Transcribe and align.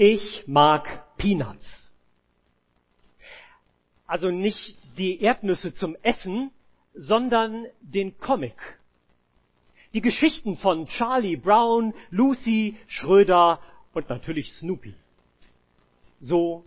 Ich 0.00 0.46
mag 0.46 1.16
Peanuts. 1.16 1.90
Also 4.06 4.30
nicht 4.30 4.78
die 4.96 5.20
Erdnüsse 5.20 5.74
zum 5.74 5.96
Essen, 6.02 6.52
sondern 6.94 7.66
den 7.80 8.16
Comic. 8.18 8.54
Die 9.94 10.00
Geschichten 10.00 10.56
von 10.56 10.86
Charlie 10.86 11.34
Brown, 11.34 11.94
Lucy, 12.10 12.76
Schröder 12.86 13.60
und 13.92 14.08
natürlich 14.08 14.52
Snoopy. 14.52 14.94
So 16.20 16.64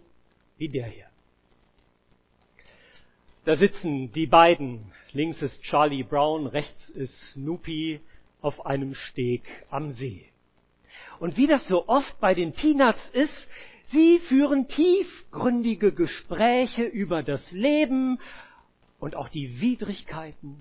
wie 0.57 0.67
der 0.67 0.87
hier. 0.87 1.07
Da 3.45 3.55
sitzen 3.55 4.11
die 4.11 4.27
beiden. 4.27 4.91
Links 5.13 5.41
ist 5.41 5.63
Charlie 5.63 6.03
Brown, 6.03 6.47
rechts 6.47 6.89
ist 6.89 7.31
Snoopy 7.31 8.01
auf 8.41 8.65
einem 8.65 8.93
Steg 8.93 9.43
am 9.69 9.91
See. 9.91 10.30
Und 11.21 11.37
wie 11.37 11.45
das 11.45 11.67
so 11.67 11.87
oft 11.87 12.19
bei 12.19 12.33
den 12.33 12.51
Peanuts 12.51 12.99
ist, 13.11 13.47
sie 13.85 14.17
führen 14.17 14.67
tiefgründige 14.67 15.93
Gespräche 15.93 16.83
über 16.83 17.21
das 17.21 17.51
Leben 17.51 18.19
und 18.99 19.15
auch 19.15 19.29
die 19.29 19.61
Widrigkeiten. 19.61 20.57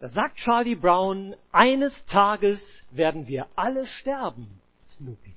Da 0.00 0.08
sagt 0.08 0.36
Charlie 0.36 0.76
Brown, 0.76 1.36
eines 1.52 2.06
Tages 2.06 2.58
werden 2.90 3.26
wir 3.26 3.48
alle 3.54 3.86
sterben, 3.86 4.48
Snoopy. 4.82 5.34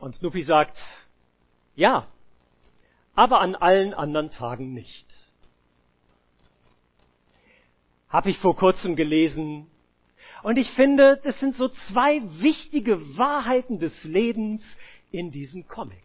Und 0.00 0.14
Snoopy 0.14 0.44
sagt, 0.44 0.78
ja, 1.76 2.06
aber 3.14 3.42
an 3.42 3.54
allen 3.54 3.92
anderen 3.92 4.30
Tagen 4.30 4.72
nicht. 4.72 5.23
Habe 8.14 8.30
ich 8.30 8.38
vor 8.38 8.54
kurzem 8.54 8.94
gelesen. 8.94 9.66
Und 10.44 10.56
ich 10.56 10.70
finde, 10.70 11.20
das 11.24 11.40
sind 11.40 11.56
so 11.56 11.68
zwei 11.68 12.22
wichtige 12.40 13.18
Wahrheiten 13.18 13.80
des 13.80 14.04
Lebens 14.04 14.62
in 15.10 15.32
diesem 15.32 15.66
Comic. 15.66 16.04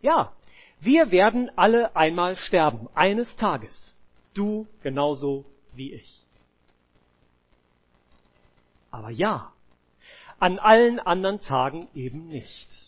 Ja, 0.00 0.32
wir 0.80 1.10
werden 1.10 1.50
alle 1.54 1.94
einmal 1.94 2.36
sterben, 2.36 2.88
eines 2.94 3.36
Tages. 3.36 4.00
Du 4.32 4.66
genauso 4.82 5.44
wie 5.74 5.92
ich. 5.92 6.22
Aber 8.90 9.10
ja, 9.10 9.52
an 10.38 10.58
allen 10.58 10.98
anderen 10.98 11.42
Tagen 11.42 11.88
eben 11.94 12.28
nicht. 12.28 12.87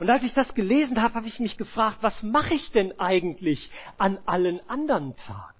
Und 0.00 0.10
als 0.10 0.22
ich 0.22 0.34
das 0.34 0.54
gelesen 0.54 1.02
habe, 1.02 1.14
habe 1.14 1.26
ich 1.26 1.40
mich 1.40 1.56
gefragt, 1.56 1.98
was 2.00 2.22
mache 2.22 2.54
ich 2.54 2.70
denn 2.72 2.98
eigentlich 2.98 3.70
an 3.98 4.18
allen 4.26 4.60
anderen 4.68 5.16
Tagen? 5.16 5.54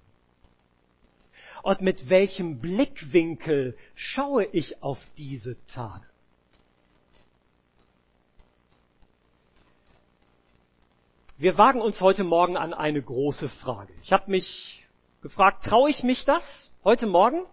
Und 1.63 1.81
mit 1.81 2.09
welchem 2.09 2.61
Blickwinkel 2.61 3.77
schaue 3.95 4.45
ich 4.45 4.83
auf 4.83 4.99
diese 5.17 5.57
Tage? 5.67 6.07
Wir 11.39 11.59
wagen 11.59 11.83
uns 11.83 12.01
heute 12.01 12.25
Morgen 12.25 12.57
an 12.57 12.73
eine 12.73 13.03
große 13.03 13.49
Frage. 13.49 13.93
Ich 14.03 14.13
habe 14.13 14.31
mich 14.31 14.87
gefragt, 15.21 15.65
traue 15.65 15.91
ich 15.91 16.03
mich 16.03 16.25
das 16.25 16.71
heute 16.83 17.07
Morgen? 17.07 17.45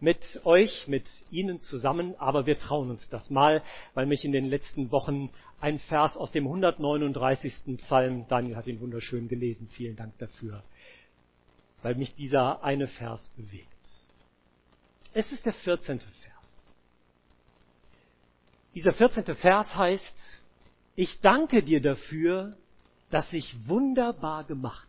Mit 0.00 0.40
euch, 0.44 0.88
mit 0.88 1.06
Ihnen 1.30 1.60
zusammen, 1.60 2.14
aber 2.18 2.46
wir 2.46 2.58
trauen 2.58 2.90
uns 2.90 3.08
das 3.10 3.30
mal, 3.30 3.62
weil 3.94 4.06
mich 4.06 4.24
in 4.24 4.32
den 4.32 4.46
letzten 4.46 4.90
Wochen 4.90 5.30
ein 5.60 5.78
Vers 5.78 6.16
aus 6.16 6.32
dem 6.32 6.46
139. 6.46 7.76
Psalm, 7.76 8.26
Daniel 8.28 8.56
hat 8.56 8.66
ihn 8.66 8.80
wunderschön 8.80 9.28
gelesen, 9.28 9.68
vielen 9.68 9.96
Dank 9.96 10.16
dafür, 10.18 10.62
weil 11.82 11.94
mich 11.94 12.14
dieser 12.14 12.64
eine 12.64 12.88
Vers 12.88 13.32
bewegt. 13.36 13.68
Es 15.12 15.32
ist 15.32 15.44
der 15.44 15.52
14. 15.52 16.00
Vers. 16.00 16.74
Dieser 18.74 18.92
14. 18.92 19.24
Vers 19.34 19.74
heißt, 19.74 20.16
ich 20.96 21.20
danke 21.20 21.62
dir 21.62 21.82
dafür, 21.82 22.56
dass 23.10 23.32
ich 23.32 23.54
wunderbar 23.66 24.44
gemacht 24.44 24.86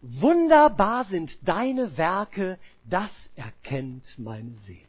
Wunderbar 0.00 1.04
sind 1.04 1.36
deine 1.46 1.96
Werke, 1.96 2.58
das 2.84 3.10
erkennt 3.34 4.16
meine 4.18 4.54
Seele. 4.58 4.86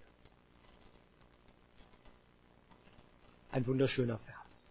Ein 3.51 3.65
wunderschöner 3.65 4.19
Vers. 4.19 4.65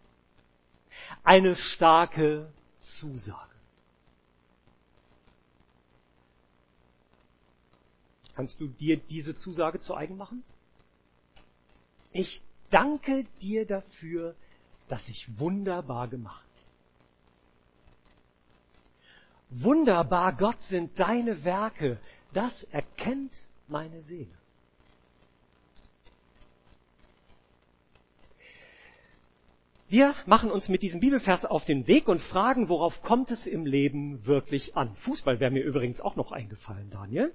Eine 1.23 1.57
starke 1.57 2.51
Zusage. 2.79 3.49
Kannst 8.35 8.61
du 8.61 8.67
dir 8.67 8.95
diese 8.95 9.35
Zusage 9.35 9.81
zu 9.81 9.95
eigen 9.95 10.15
machen? 10.15 10.43
Ich 12.13 12.41
danke 12.69 13.25
dir 13.41 13.65
dafür, 13.65 14.33
dass 14.87 15.05
ich 15.09 15.37
wunderbar 15.37 16.07
gemacht 16.07 16.48
Wunderbar, 19.49 20.33
Gott 20.33 20.61
sind 20.63 20.99
deine 20.99 21.43
Werke. 21.43 21.97
Das 22.33 22.63
erkennt 22.65 23.33
meine 23.67 24.01
Seele. 24.01 24.27
Wir 29.91 30.13
machen 30.27 30.51
uns 30.51 30.69
mit 30.69 30.83
diesem 30.83 30.99
Bibelvers 30.99 31.45
auf 31.45 31.65
den 31.65 31.87
Weg 31.87 32.07
und 32.07 32.21
fragen, 32.21 32.69
worauf 32.69 33.01
kommt 33.01 33.31
es 33.31 33.47
im 33.47 33.65
Leben 33.65 34.23
wirklich 34.27 34.77
an? 34.77 34.95
Fußball 34.97 35.39
wäre 35.39 35.49
mir 35.49 35.63
übrigens 35.63 35.99
auch 35.99 36.15
noch 36.15 36.31
eingefallen, 36.31 36.91
Daniel. 36.91 37.33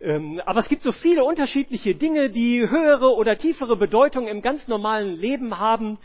Ähm, 0.00 0.40
aber 0.46 0.60
es 0.60 0.68
gibt 0.68 0.82
so 0.82 0.92
viele 0.92 1.24
unterschiedliche 1.24 1.96
Dinge, 1.96 2.30
die 2.30 2.60
höhere 2.60 3.16
oder 3.16 3.36
tiefere 3.36 3.76
Bedeutung 3.76 4.28
im 4.28 4.42
ganz 4.42 4.68
normalen 4.68 5.16
Leben 5.16 5.58
haben. 5.58 5.98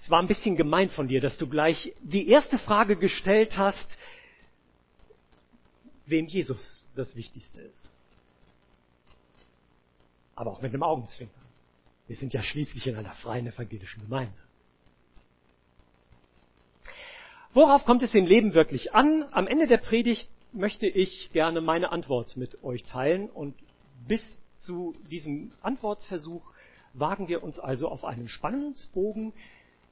Es 0.00 0.10
war 0.10 0.20
ein 0.20 0.28
bisschen 0.28 0.56
gemein 0.56 0.88
von 0.88 1.08
dir, 1.08 1.20
dass 1.20 1.36
du 1.38 1.48
gleich 1.48 1.92
die 2.00 2.28
erste 2.28 2.58
Frage 2.58 2.96
gestellt 2.96 3.58
hast, 3.58 3.98
wem 6.06 6.26
Jesus 6.26 6.88
das 6.94 7.16
Wichtigste 7.16 7.60
ist. 7.60 7.88
Aber 10.34 10.52
auch 10.52 10.62
mit 10.62 10.72
einem 10.72 10.82
Augenzwinkern. 10.82 11.42
Wir 12.06 12.16
sind 12.16 12.32
ja 12.34 12.42
schließlich 12.42 12.86
in 12.86 12.96
einer 12.96 13.12
freien 13.12 13.46
evangelischen 13.46 14.02
Gemeinde. 14.02 14.34
Worauf 17.52 17.84
kommt 17.84 18.02
es 18.02 18.14
im 18.14 18.26
Leben 18.26 18.54
wirklich 18.54 18.94
an? 18.94 19.24
Am 19.32 19.46
Ende 19.46 19.66
der 19.66 19.78
Predigt 19.78 20.30
möchte 20.52 20.86
ich 20.86 21.30
gerne 21.32 21.60
meine 21.60 21.90
Antwort 21.90 22.36
mit 22.36 22.62
euch 22.62 22.84
teilen 22.84 23.28
und 23.30 23.54
bis 24.06 24.40
zu 24.58 24.94
diesem 25.10 25.52
Antwortversuch 25.62 26.42
wagen 26.92 27.28
wir 27.28 27.42
uns 27.42 27.58
also 27.58 27.88
auf 27.88 28.04
einen 28.04 28.28
Spannungsbogen, 28.28 29.32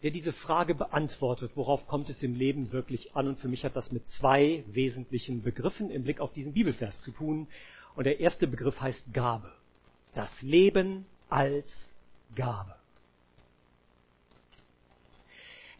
der 0.04 0.10
diese 0.10 0.34
Frage 0.34 0.74
beantwortet, 0.74 1.52
worauf 1.54 1.86
kommt 1.86 2.10
es 2.10 2.22
im 2.22 2.34
Leben 2.34 2.72
wirklich 2.72 3.16
an. 3.16 3.26
Und 3.26 3.40
für 3.40 3.48
mich 3.48 3.64
hat 3.64 3.74
das 3.74 3.90
mit 3.90 4.06
zwei 4.06 4.62
wesentlichen 4.66 5.42
Begriffen 5.42 5.90
im 5.90 6.04
Blick 6.04 6.20
auf 6.20 6.34
diesen 6.34 6.52
Bibelvers 6.52 7.00
zu 7.00 7.10
tun. 7.10 7.48
Und 7.96 8.04
der 8.04 8.20
erste 8.20 8.46
Begriff 8.46 8.78
heißt 8.78 9.14
Gabe. 9.14 9.50
Das 10.12 10.42
Leben 10.42 11.06
als 11.30 11.90
Gabe. 12.36 12.74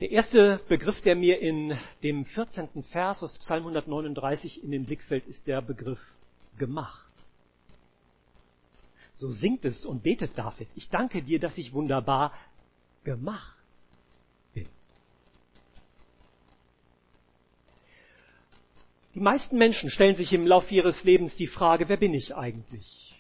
Der 0.01 0.11
erste 0.11 0.59
Begriff, 0.69 1.03
der 1.03 1.17
mir 1.17 1.41
in 1.41 1.77
dem 2.03 2.25
14. 2.25 2.83
Vers 2.85 3.23
aus 3.23 3.37
Psalm 3.41 3.65
139 3.65 4.65
in 4.65 4.71
den 4.71 4.87
Blick 4.87 5.03
fällt, 5.03 5.27
ist 5.27 5.47
der 5.47 5.61
Begriff 5.61 6.01
gemacht. 6.57 7.13
So 9.13 9.31
singt 9.33 9.67
es 9.67 9.85
und 9.85 10.03
betet 10.03 10.39
David. 10.39 10.69
Ich 10.77 10.89
danke 10.89 11.23
dir, 11.23 11.39
dass 11.39 11.59
ich 11.59 11.75
wunderbar 11.75 12.33
gemacht 13.05 13.54
Die 19.15 19.21
meisten 19.21 19.57
Menschen 19.57 19.91
stellen 19.91 20.17
sich 20.17 20.33
im 20.33 20.47
Laufe 20.47 20.75
ihres 20.75 21.05
Lebens 21.05 21.37
die 21.37 21.47
Frage, 21.47 21.89
wer 21.89 21.97
bin 21.97 22.13
ich 22.15 22.35
eigentlich? 22.35 23.15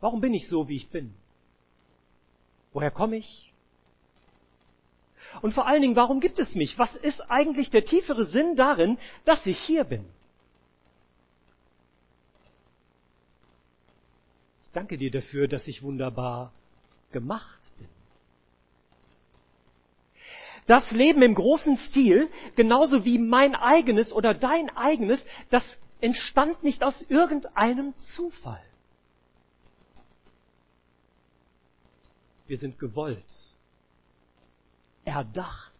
Warum 0.00 0.22
bin 0.22 0.32
ich 0.32 0.48
so, 0.48 0.66
wie 0.66 0.76
ich 0.76 0.88
bin? 0.88 1.12
Woher 2.72 2.90
komme 2.90 3.18
ich? 3.18 3.52
Und 5.42 5.52
vor 5.52 5.66
allen 5.66 5.82
Dingen, 5.82 5.96
warum 5.96 6.20
gibt 6.20 6.38
es 6.38 6.54
mich? 6.54 6.78
Was 6.78 6.96
ist 6.96 7.20
eigentlich 7.30 7.70
der 7.70 7.84
tiefere 7.84 8.26
Sinn 8.26 8.56
darin, 8.56 8.98
dass 9.26 9.44
ich 9.44 9.58
hier 9.60 9.84
bin? 9.84 10.06
Ich 14.64 14.70
danke 14.72 14.96
dir 14.96 15.10
dafür, 15.10 15.48
dass 15.48 15.68
ich 15.68 15.82
wunderbar 15.82 16.52
gemacht 17.12 17.59
das 20.70 20.92
Leben 20.92 21.20
im 21.22 21.34
großen 21.34 21.76
Stil, 21.78 22.30
genauso 22.54 23.04
wie 23.04 23.18
mein 23.18 23.56
eigenes 23.56 24.12
oder 24.12 24.34
dein 24.34 24.70
eigenes, 24.76 25.24
das 25.50 25.64
entstand 26.00 26.62
nicht 26.62 26.84
aus 26.84 27.02
irgendeinem 27.08 27.92
Zufall. 28.14 28.62
Wir 32.46 32.56
sind 32.56 32.78
gewollt, 32.78 33.24
erdacht. 35.04 35.72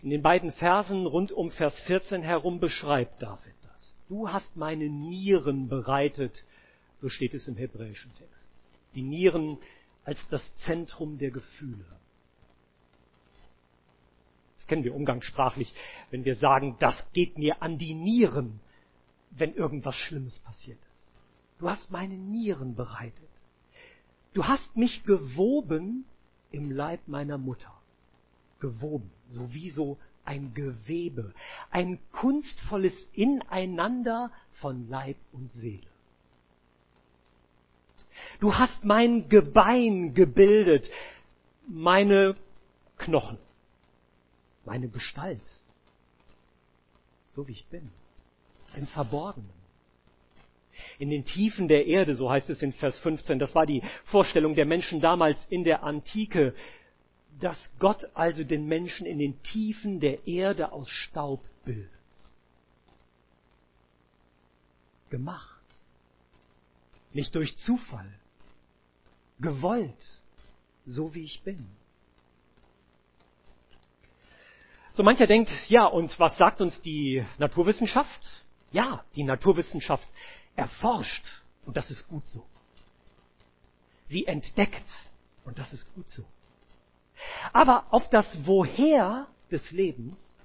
In 0.00 0.10
den 0.10 0.22
beiden 0.22 0.52
Versen 0.52 1.04
rund 1.04 1.32
um 1.32 1.50
Vers 1.50 1.80
14 1.80 2.22
herum 2.22 2.60
beschreibt 2.60 3.20
David 3.20 3.54
das. 3.72 3.96
Du 4.08 4.32
hast 4.32 4.56
meine 4.56 4.88
Nieren 4.88 5.68
bereitet, 5.68 6.44
so 6.98 7.08
steht 7.08 7.34
es 7.34 7.48
im 7.48 7.56
hebräischen 7.56 8.14
Text. 8.14 8.52
Die 8.94 9.02
Nieren 9.02 9.58
als 10.08 10.26
das 10.30 10.56
Zentrum 10.64 11.18
der 11.18 11.30
Gefühle. 11.30 11.84
Das 14.56 14.66
kennen 14.66 14.82
wir 14.82 14.94
umgangssprachlich, 14.94 15.74
wenn 16.10 16.24
wir 16.24 16.34
sagen, 16.34 16.76
das 16.78 16.96
geht 17.12 17.36
mir 17.36 17.60
an 17.60 17.76
die 17.76 17.92
Nieren, 17.92 18.58
wenn 19.32 19.52
irgendwas 19.52 19.96
Schlimmes 19.96 20.38
passiert 20.38 20.78
ist. 20.78 21.12
Du 21.58 21.68
hast 21.68 21.90
meine 21.90 22.16
Nieren 22.16 22.74
bereitet. 22.74 23.28
Du 24.32 24.46
hast 24.46 24.74
mich 24.78 25.04
gewoben 25.04 26.06
im 26.52 26.70
Leib 26.70 27.06
meiner 27.06 27.36
Mutter. 27.36 27.74
Gewoben, 28.60 29.10
so 29.28 29.52
wie 29.52 29.68
so 29.68 29.98
ein 30.24 30.54
Gewebe, 30.54 31.34
ein 31.70 31.98
kunstvolles 32.12 32.94
Ineinander 33.12 34.32
von 34.52 34.88
Leib 34.88 35.18
und 35.32 35.48
Seele. 35.48 35.86
Du 38.40 38.54
hast 38.54 38.84
mein 38.84 39.28
Gebein 39.28 40.14
gebildet, 40.14 40.90
meine 41.66 42.36
Knochen, 42.96 43.38
meine 44.64 44.88
Gestalt, 44.88 45.40
so 47.28 47.46
wie 47.48 47.52
ich 47.52 47.66
bin, 47.66 47.90
im 48.76 48.86
Verborgenen. 48.86 49.58
In 50.98 51.10
den 51.10 51.24
Tiefen 51.24 51.68
der 51.68 51.86
Erde, 51.86 52.14
so 52.14 52.30
heißt 52.30 52.50
es 52.50 52.62
in 52.62 52.72
Vers 52.72 52.98
15, 52.98 53.38
das 53.38 53.54
war 53.54 53.66
die 53.66 53.82
Vorstellung 54.04 54.54
der 54.54 54.66
Menschen 54.66 55.00
damals 55.00 55.44
in 55.50 55.64
der 55.64 55.82
Antike, 55.82 56.54
dass 57.40 57.58
Gott 57.78 58.04
also 58.14 58.44
den 58.44 58.66
Menschen 58.66 59.06
in 59.06 59.18
den 59.18 59.42
Tiefen 59.42 60.00
der 60.00 60.26
Erde 60.26 60.72
aus 60.72 60.88
Staub 60.88 61.44
bildet. 61.64 61.90
Gemacht. 65.10 65.57
Nicht 67.12 67.34
durch 67.34 67.56
Zufall. 67.58 68.12
Gewollt. 69.40 70.20
So 70.84 71.14
wie 71.14 71.22
ich 71.22 71.42
bin. 71.42 71.68
So 74.94 75.02
mancher 75.04 75.28
denkt, 75.28 75.50
ja, 75.68 75.86
und 75.86 76.18
was 76.18 76.36
sagt 76.38 76.60
uns 76.60 76.82
die 76.82 77.24
Naturwissenschaft? 77.38 78.42
Ja, 78.72 79.04
die 79.14 79.22
Naturwissenschaft 79.22 80.08
erforscht 80.56 81.24
und 81.64 81.76
das 81.76 81.90
ist 81.90 82.08
gut 82.08 82.26
so. 82.26 82.44
Sie 84.06 84.26
entdeckt 84.26 84.88
und 85.44 85.58
das 85.58 85.72
ist 85.72 85.94
gut 85.94 86.08
so. 86.08 86.24
Aber 87.52 87.86
auf 87.92 88.10
das 88.10 88.26
Woher 88.44 89.28
des 89.50 89.70
Lebens 89.70 90.36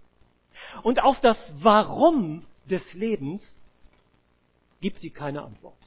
und 0.84 1.02
auf 1.02 1.20
das 1.22 1.38
Warum 1.56 2.46
des 2.66 2.94
Lebens 2.94 3.60
gibt 4.82 5.00
sie 5.00 5.10
keine 5.10 5.42
Antwort. 5.42 5.83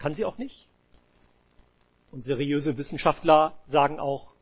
Kann 0.00 0.14
sie 0.14 0.24
auch 0.24 0.38
nicht. 0.38 0.66
Und 2.10 2.22
seriöse 2.22 2.76
Wissenschaftler 2.76 3.58
sagen 3.66 4.00
auch, 4.00 4.32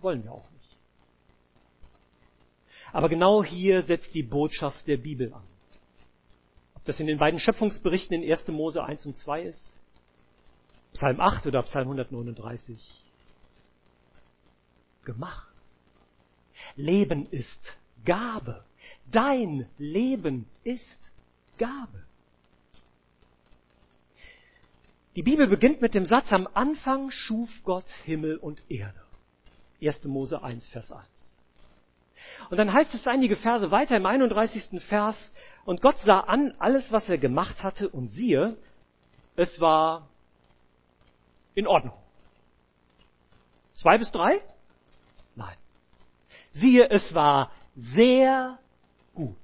wollen 0.00 0.24
wir 0.24 0.32
auch 0.32 0.50
nicht. 0.50 0.76
Aber 2.92 3.08
genau 3.08 3.44
hier 3.44 3.82
setzt 3.82 4.14
die 4.14 4.22
Botschaft 4.22 4.86
der 4.86 4.96
Bibel 4.96 5.32
an. 5.32 5.44
Ob 6.74 6.84
das 6.84 6.98
in 6.98 7.06
den 7.06 7.18
beiden 7.18 7.38
Schöpfungsberichten 7.38 8.20
in 8.20 8.28
1. 8.28 8.48
Mose 8.48 8.82
1 8.82 9.04
und 9.06 9.16
2 9.16 9.42
ist, 9.42 9.74
Psalm 10.94 11.20
8 11.20 11.46
oder 11.46 11.62
Psalm 11.64 11.88
139 11.88 12.80
gemacht. 15.04 15.52
Leben 16.76 17.28
ist 17.30 17.72
Gabe. 18.06 18.64
Dein 19.10 19.68
Leben 19.76 20.46
ist 20.62 21.12
Gabe. 21.58 22.06
Die 25.16 25.22
Bibel 25.22 25.46
beginnt 25.46 25.80
mit 25.80 25.94
dem 25.94 26.06
Satz, 26.06 26.32
am 26.32 26.48
Anfang 26.54 27.10
schuf 27.10 27.50
Gott 27.62 27.88
Himmel 28.04 28.36
und 28.36 28.68
Erde. 28.68 29.00
1. 29.80 30.04
Mose 30.04 30.42
1, 30.42 30.66
Vers 30.68 30.90
1. 30.90 31.06
Und 32.50 32.56
dann 32.56 32.72
heißt 32.72 32.92
es 32.94 33.06
einige 33.06 33.36
Verse 33.36 33.70
weiter 33.70 33.96
im 33.96 34.06
31. 34.06 34.82
Vers, 34.82 35.32
und 35.64 35.80
Gott 35.82 35.98
sah 35.98 36.20
an 36.20 36.54
alles, 36.58 36.90
was 36.90 37.08
er 37.08 37.18
gemacht 37.18 37.62
hatte, 37.62 37.88
und 37.88 38.08
siehe, 38.08 38.56
es 39.36 39.60
war 39.60 40.08
in 41.54 41.68
Ordnung. 41.68 41.96
Zwei 43.76 43.98
bis 43.98 44.10
drei? 44.10 44.40
Nein. 45.36 45.56
Siehe, 46.54 46.90
es 46.90 47.14
war 47.14 47.52
sehr 47.76 48.58
gut. 49.14 49.36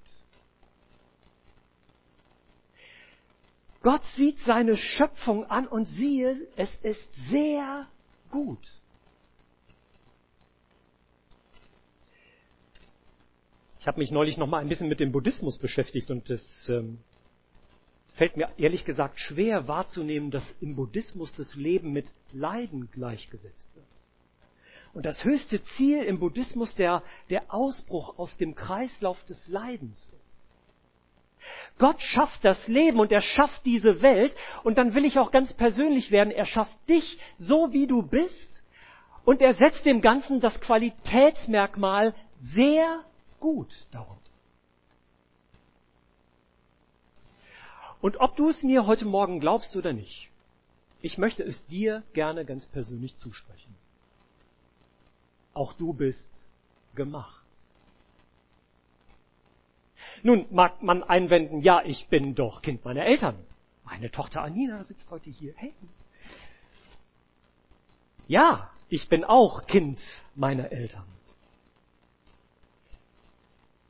Gott 3.82 4.02
sieht 4.16 4.38
seine 4.40 4.76
Schöpfung 4.76 5.44
an 5.46 5.66
und 5.66 5.86
siehe, 5.86 6.36
es 6.56 6.74
ist 6.82 7.08
sehr 7.30 7.86
gut. 8.30 8.80
Ich 13.80 13.86
habe 13.86 13.98
mich 13.98 14.10
neulich 14.10 14.36
noch 14.36 14.46
mal 14.46 14.58
ein 14.58 14.68
bisschen 14.68 14.88
mit 14.88 15.00
dem 15.00 15.10
Buddhismus 15.10 15.56
beschäftigt 15.56 16.10
und 16.10 16.28
es 16.28 16.68
ähm, 16.68 16.98
fällt 18.12 18.36
mir 18.36 18.50
ehrlich 18.58 18.84
gesagt 18.84 19.18
schwer 19.18 19.66
wahrzunehmen, 19.66 20.30
dass 20.30 20.44
im 20.60 20.76
Buddhismus 20.76 21.34
das 21.34 21.54
Leben 21.54 21.92
mit 21.92 22.06
Leiden 22.34 22.90
gleichgesetzt 22.90 23.74
wird. 23.74 23.86
Und 24.92 25.06
das 25.06 25.24
höchste 25.24 25.62
Ziel 25.62 26.02
im 26.02 26.18
Buddhismus 26.18 26.74
der, 26.74 27.02
der 27.30 27.54
Ausbruch 27.54 28.18
aus 28.18 28.36
dem 28.36 28.54
Kreislauf 28.54 29.24
des 29.24 29.48
Leidens 29.48 30.12
ist. 30.18 30.39
Gott 31.78 32.00
schafft 32.00 32.44
das 32.44 32.68
Leben 32.68 33.00
und 33.00 33.12
er 33.12 33.20
schafft 33.20 33.64
diese 33.64 34.02
Welt 34.02 34.34
und 34.62 34.78
dann 34.78 34.94
will 34.94 35.04
ich 35.04 35.18
auch 35.18 35.30
ganz 35.30 35.52
persönlich 35.52 36.10
werden. 36.10 36.30
Er 36.30 36.44
schafft 36.44 36.76
dich 36.88 37.18
so, 37.38 37.72
wie 37.72 37.86
du 37.86 38.02
bist 38.02 38.62
und 39.24 39.42
er 39.42 39.54
setzt 39.54 39.84
dem 39.84 40.00
Ganzen 40.00 40.40
das 40.40 40.60
Qualitätsmerkmal 40.60 42.14
sehr 42.40 43.04
gut 43.38 43.72
darunter. 43.92 44.20
Und 48.00 48.18
ob 48.18 48.36
du 48.36 48.48
es 48.48 48.62
mir 48.62 48.86
heute 48.86 49.04
Morgen 49.04 49.40
glaubst 49.40 49.76
oder 49.76 49.92
nicht, 49.92 50.30
ich 51.02 51.18
möchte 51.18 51.42
es 51.42 51.66
dir 51.66 52.02
gerne 52.12 52.44
ganz 52.44 52.66
persönlich 52.66 53.16
zusprechen. 53.16 53.74
Auch 55.52 55.72
du 55.74 55.92
bist 55.92 56.32
gemacht. 56.94 57.39
Nun 60.22 60.46
mag 60.50 60.82
man 60.82 61.02
einwenden, 61.02 61.60
ja, 61.60 61.82
ich 61.84 62.08
bin 62.08 62.34
doch 62.34 62.62
Kind 62.62 62.84
meiner 62.84 63.04
Eltern. 63.04 63.36
Meine 63.84 64.10
Tochter 64.10 64.42
Anina 64.42 64.84
sitzt 64.84 65.10
heute 65.10 65.30
hier. 65.30 65.54
Hey. 65.56 65.74
Ja, 68.28 68.70
ich 68.88 69.08
bin 69.08 69.24
auch 69.24 69.66
Kind 69.66 70.00
meiner 70.34 70.70
Eltern. 70.70 71.06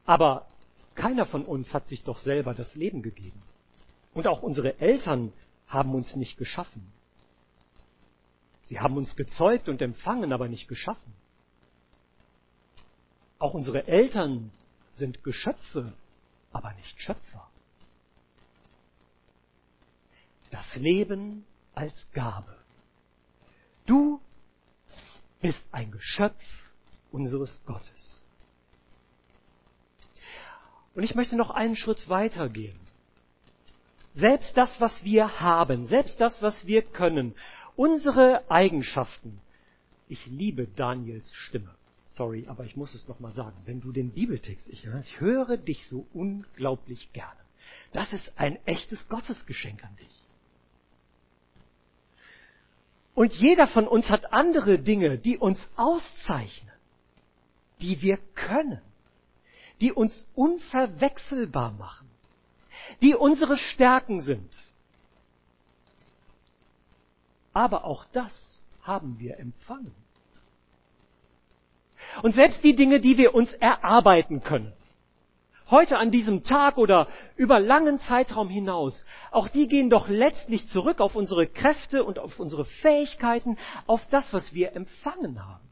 Aber 0.06 0.46
keiner 0.94 1.26
von 1.26 1.44
uns 1.44 1.73
hat 1.73 1.88
sich 1.88 2.04
doch 2.04 2.18
selber 2.18 2.54
das 2.54 2.75
Leben 2.75 3.02
gegeben. 3.02 3.42
Und 4.14 4.26
auch 4.26 4.42
unsere 4.42 4.80
Eltern 4.80 5.32
haben 5.66 5.94
uns 5.94 6.16
nicht 6.16 6.37
geschaffen. 6.37 6.92
Sie 8.64 8.80
haben 8.80 8.96
uns 8.96 9.16
gezeugt 9.16 9.68
und 9.68 9.82
empfangen, 9.82 10.32
aber 10.32 10.49
nicht 10.49 10.68
geschaffen. 10.68 11.12
Auch 13.38 13.54
unsere 13.54 13.87
Eltern 13.88 14.52
sind 15.00 15.25
Geschöpfe, 15.25 15.92
aber 16.52 16.73
nicht 16.75 17.00
Schöpfer. 17.00 17.49
Das 20.52 20.76
Leben 20.76 21.45
als 21.75 21.95
Gabe. 22.12 22.57
Du 23.87 24.21
bist 25.40 25.66
ein 25.73 25.90
Geschöpf 25.90 26.45
unseres 27.11 27.61
Gottes. 27.64 28.23
Und 30.95 31.02
ich 31.02 31.14
möchte 31.14 31.37
noch 31.37 31.50
einen 31.50 31.76
Schritt 31.76 32.09
weiter 32.09 32.49
gehen. 32.49 32.78
Selbst 34.14 34.57
das, 34.57 34.80
was 34.80 35.02
wir 35.04 35.40
haben, 35.40 35.87
selbst 35.87 36.21
das, 36.21 36.42
was 36.42 36.66
wir 36.66 36.83
können, 36.83 37.35
unsere 37.76 38.50
Eigenschaften. 38.50 39.40
Ich 40.09 40.26
liebe 40.26 40.66
Daniels 40.66 41.33
Stimme. 41.33 41.75
Sorry, 42.17 42.47
aber 42.49 42.64
ich 42.64 42.76
muss 42.76 42.95
es 42.95 43.07
noch 43.09 43.21
mal 43.21 43.31
sagen. 43.31 43.57
Wenn 43.67 43.81
du 43.81 43.93
den 43.93 44.11
Bibeltext, 44.11 44.69
ich, 44.69 44.85
ich 44.85 45.21
höre 45.21 45.57
dich 45.57 45.88
so 45.88 46.07
unglaublich 46.12 47.12
gerne. 47.12 47.38
Das 47.93 48.12
ist 48.12 48.33
ein 48.37 48.59
echtes 48.67 49.09
Gottesgeschenk 49.09 49.85
an 49.85 49.97
dich. 49.97 50.09
Und 53.14 53.33
jeder 53.35 53.67
von 53.67 53.87
uns 53.87 54.09
hat 54.09 54.33
andere 54.33 54.79
Dinge, 54.79 55.19
die 55.19 55.37
uns 55.38 55.61
auszeichnen, 55.76 56.75
die 57.81 58.00
wir 58.02 58.19
können, 58.35 58.81
die 59.81 59.93
uns 59.93 60.26
unverwechselbar 60.35 61.73
machen, 61.73 62.09
die 63.02 63.14
unsere 63.14 63.57
Stärken 63.57 64.21
sind. 64.21 64.52
Aber 67.52 67.85
auch 67.85 68.05
das 68.12 68.61
haben 68.83 69.19
wir 69.19 69.38
empfangen. 69.38 69.95
Und 72.23 72.35
selbst 72.35 72.62
die 72.64 72.75
Dinge, 72.75 73.00
die 73.00 73.17
wir 73.17 73.35
uns 73.35 73.52
erarbeiten 73.55 74.43
können. 74.43 74.73
heute 75.71 75.99
an 75.99 76.11
diesem 76.11 76.43
Tag 76.43 76.79
oder 76.79 77.09
über 77.37 77.61
langen 77.61 77.99
Zeitraum 77.99 78.49
hinaus, 78.49 79.05
auch 79.31 79.49
die 79.49 79.69
gehen 79.69 79.88
doch 79.88 80.09
letztlich 80.09 80.67
zurück 80.67 81.00
auf 81.00 81.14
unsere 81.14 81.47
Kräfte 81.47 82.02
und 82.02 82.19
auf 82.19 82.40
unsere 82.40 82.64
Fähigkeiten, 82.64 83.57
auf 83.87 84.05
das, 84.11 84.33
was 84.33 84.52
wir 84.52 84.75
empfangen 84.75 85.47
haben. 85.47 85.69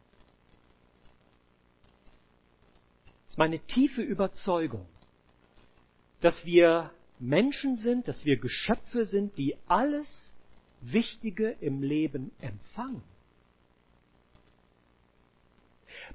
Das 3.25 3.33
ist 3.33 3.39
meine 3.39 3.59
tiefe 3.59 4.03
Überzeugung, 4.03 4.87
dass 6.21 6.45
wir 6.45 6.93
Menschen 7.19 7.77
sind, 7.77 8.07
dass 8.07 8.25
wir 8.25 8.37
Geschöpfe 8.39 9.05
sind, 9.05 9.37
die 9.37 9.57
alles 9.67 10.35
Wichtige 10.81 11.57
im 11.61 11.83
Leben 11.83 12.31
empfangen. 12.41 13.03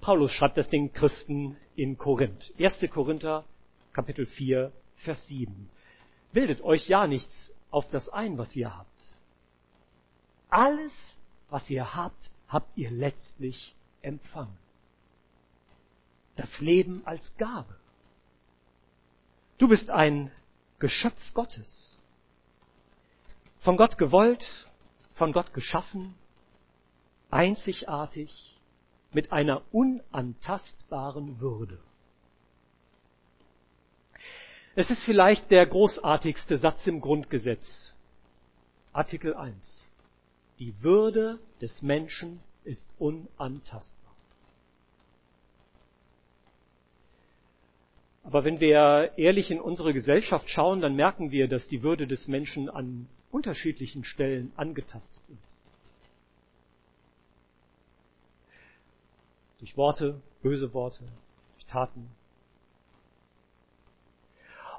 Paulus 0.03 0.33
schreibt 0.33 0.57
das 0.57 0.67
den 0.67 0.91
Christen 0.91 1.55
in 1.77 1.97
Korinth. 1.97 2.53
1. 2.59 2.91
Korinther 2.91 3.45
Kapitel 3.93 4.25
4, 4.25 4.73
Vers 4.97 5.25
7. 5.29 5.69
Bildet 6.33 6.59
euch 6.59 6.89
ja 6.89 7.07
nichts 7.07 7.53
auf 7.71 7.89
das 7.89 8.09
ein, 8.09 8.37
was 8.37 8.53
ihr 8.53 8.75
habt. 8.75 8.89
Alles, 10.49 10.91
was 11.49 11.69
ihr 11.69 11.95
habt, 11.95 12.31
habt 12.49 12.77
ihr 12.77 12.91
letztlich 12.91 13.73
empfangen. 14.01 14.57
Das 16.35 16.59
Leben 16.59 17.01
als 17.05 17.23
Gabe. 17.37 17.73
Du 19.57 19.69
bist 19.69 19.89
ein 19.89 20.33
Geschöpf 20.79 21.33
Gottes. 21.33 21.97
Von 23.61 23.77
Gott 23.77 23.97
gewollt, 23.97 24.67
von 25.13 25.31
Gott 25.31 25.53
geschaffen, 25.53 26.13
einzigartig, 27.31 28.52
mit 29.13 29.31
einer 29.31 29.61
unantastbaren 29.71 31.39
Würde. 31.39 31.79
Es 34.75 34.89
ist 34.89 35.03
vielleicht 35.03 35.51
der 35.51 35.65
großartigste 35.67 36.57
Satz 36.57 36.87
im 36.87 36.99
Grundgesetz. 36.99 37.93
Artikel 38.91 39.35
1. 39.35 39.91
Die 40.59 40.73
Würde 40.81 41.39
des 41.61 41.81
Menschen 41.81 42.39
ist 42.63 42.89
unantastbar. 42.97 44.03
Aber 48.23 48.45
wenn 48.45 48.59
wir 48.59 49.11
ehrlich 49.17 49.51
in 49.51 49.59
unsere 49.59 49.93
Gesellschaft 49.93 50.49
schauen, 50.49 50.81
dann 50.81 50.95
merken 50.95 51.31
wir, 51.31 51.47
dass 51.47 51.67
die 51.67 51.83
Würde 51.83 52.07
des 52.07 52.27
Menschen 52.27 52.69
an 52.69 53.07
unterschiedlichen 53.31 54.03
Stellen 54.05 54.53
angetastet 54.55 55.21
wird. 55.27 55.52
Durch 59.63 59.77
Worte, 59.77 60.21
böse 60.41 60.73
Worte, 60.73 61.05
durch 61.55 61.65
Taten, 61.67 62.09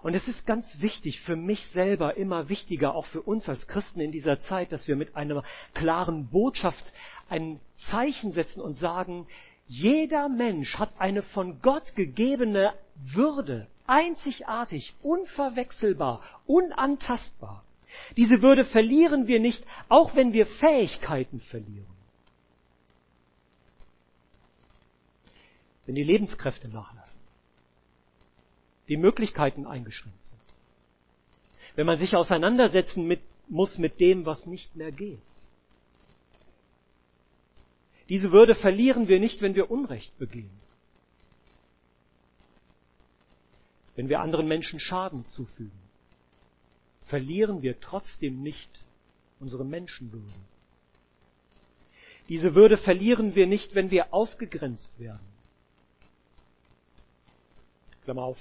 und 0.02 0.12
es 0.12 0.28
ist 0.28 0.46
ganz 0.46 0.82
wichtig, 0.82 1.22
für 1.22 1.36
mich 1.36 1.66
selber 1.68 2.18
immer 2.18 2.50
wichtiger, 2.50 2.94
auch 2.94 3.06
für 3.06 3.22
uns 3.22 3.48
als 3.48 3.66
Christen 3.66 4.00
in 4.00 4.12
dieser 4.12 4.40
Zeit, 4.40 4.72
dass 4.72 4.86
wir 4.86 4.96
mit 4.96 5.16
einer 5.16 5.42
klaren 5.72 6.28
Botschaft 6.28 6.84
ein 7.30 7.58
Zeichen 7.90 8.32
setzen 8.32 8.60
und 8.60 8.74
sagen, 8.74 9.26
jeder 9.66 10.28
Mensch 10.28 10.76
hat 10.76 10.90
eine 10.98 11.22
von 11.22 11.62
Gott 11.62 11.94
gegebene 11.94 12.74
Würde, 12.96 13.66
einzigartig, 13.86 14.92
unverwechselbar, 15.00 16.20
unantastbar. 16.44 17.64
Diese 18.18 18.42
Würde 18.42 18.66
verlieren 18.66 19.28
wir 19.28 19.40
nicht, 19.40 19.64
auch 19.88 20.14
wenn 20.14 20.34
wir 20.34 20.44
Fähigkeiten 20.44 21.40
verlieren. 21.40 21.93
Wenn 25.86 25.94
die 25.94 26.02
Lebenskräfte 26.02 26.68
nachlassen 26.68 27.24
die 28.88 28.96
Möglichkeiten 28.96 29.66
eingeschränkt 29.66 30.26
sind. 30.26 30.40
Wenn 31.74 31.86
man 31.86 31.98
sich 31.98 32.14
auseinandersetzen 32.14 33.06
mit, 33.06 33.20
muss 33.48 33.78
mit 33.78 34.00
dem, 34.00 34.26
was 34.26 34.46
nicht 34.46 34.76
mehr 34.76 34.92
geht. 34.92 35.20
Diese 38.08 38.32
Würde 38.32 38.54
verlieren 38.54 39.08
wir 39.08 39.18
nicht, 39.18 39.40
wenn 39.40 39.54
wir 39.54 39.70
Unrecht 39.70 40.16
begehen. 40.18 40.50
Wenn 43.96 44.08
wir 44.08 44.20
anderen 44.20 44.46
Menschen 44.46 44.80
Schaden 44.80 45.24
zufügen, 45.24 45.78
verlieren 47.04 47.62
wir 47.62 47.80
trotzdem 47.80 48.42
nicht 48.42 48.68
unsere 49.40 49.64
Menschenwürde. 49.64 50.26
Diese 52.28 52.54
Würde 52.54 52.76
verlieren 52.76 53.34
wir 53.34 53.46
nicht, 53.46 53.74
wenn 53.74 53.90
wir 53.90 54.12
ausgegrenzt 54.12 54.98
werden. 54.98 55.33
Klammer 58.04 58.22
auf. 58.22 58.38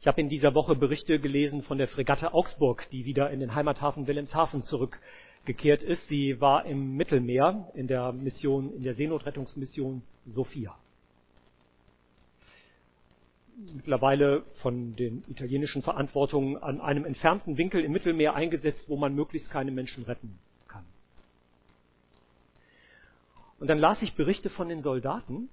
Ich 0.00 0.06
habe 0.06 0.20
in 0.20 0.28
dieser 0.28 0.54
Woche 0.54 0.76
Berichte 0.76 1.18
gelesen 1.18 1.62
von 1.62 1.78
der 1.78 1.88
Fregatte 1.88 2.32
Augsburg, 2.32 2.88
die 2.92 3.04
wieder 3.04 3.30
in 3.30 3.40
den 3.40 3.54
Heimathafen 3.54 4.06
Wilhelmshaven 4.06 4.62
zurückgekehrt 4.62 5.82
ist. 5.82 6.06
Sie 6.06 6.40
war 6.40 6.66
im 6.66 6.96
Mittelmeer 6.96 7.68
in 7.74 7.88
der 7.88 8.12
Mission, 8.12 8.72
in 8.74 8.84
der 8.84 8.94
Seenotrettungsmission 8.94 10.02
Sophia. 10.24 10.76
Mittlerweile 13.74 14.44
von 14.62 14.94
den 14.94 15.24
italienischen 15.26 15.82
Verantwortungen 15.82 16.58
an 16.58 16.80
einem 16.80 17.04
entfernten 17.04 17.58
Winkel 17.58 17.82
im 17.82 17.90
Mittelmeer 17.90 18.34
eingesetzt, 18.34 18.88
wo 18.88 18.96
man 18.96 19.16
möglichst 19.16 19.50
keine 19.50 19.72
Menschen 19.72 20.04
retten 20.04 20.38
kann. 20.68 20.84
Und 23.58 23.66
dann 23.66 23.78
las 23.78 24.00
ich 24.02 24.14
Berichte 24.14 24.48
von 24.48 24.68
den 24.68 24.80
Soldaten, 24.80 25.48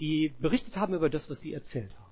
die 0.00 0.32
berichtet 0.40 0.76
haben 0.76 0.94
über 0.94 1.10
das, 1.10 1.28
was 1.30 1.40
sie 1.40 1.52
erzählt 1.52 1.90
haben. 1.94 2.02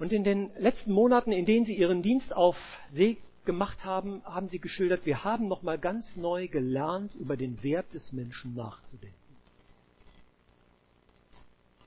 Und 0.00 0.14
in 0.14 0.24
den 0.24 0.50
letzten 0.56 0.92
Monaten, 0.92 1.30
in 1.30 1.44
denen 1.44 1.66
Sie 1.66 1.76
Ihren 1.76 2.00
Dienst 2.00 2.34
auf 2.34 2.56
See 2.90 3.18
gemacht 3.44 3.84
haben, 3.84 4.24
haben 4.24 4.48
Sie 4.48 4.58
geschildert, 4.58 5.04
wir 5.04 5.24
haben 5.24 5.46
nochmal 5.46 5.78
ganz 5.78 6.16
neu 6.16 6.48
gelernt, 6.48 7.14
über 7.16 7.36
den 7.36 7.62
Wert 7.62 7.92
des 7.92 8.10
Menschen 8.10 8.54
nachzudenken. 8.54 9.14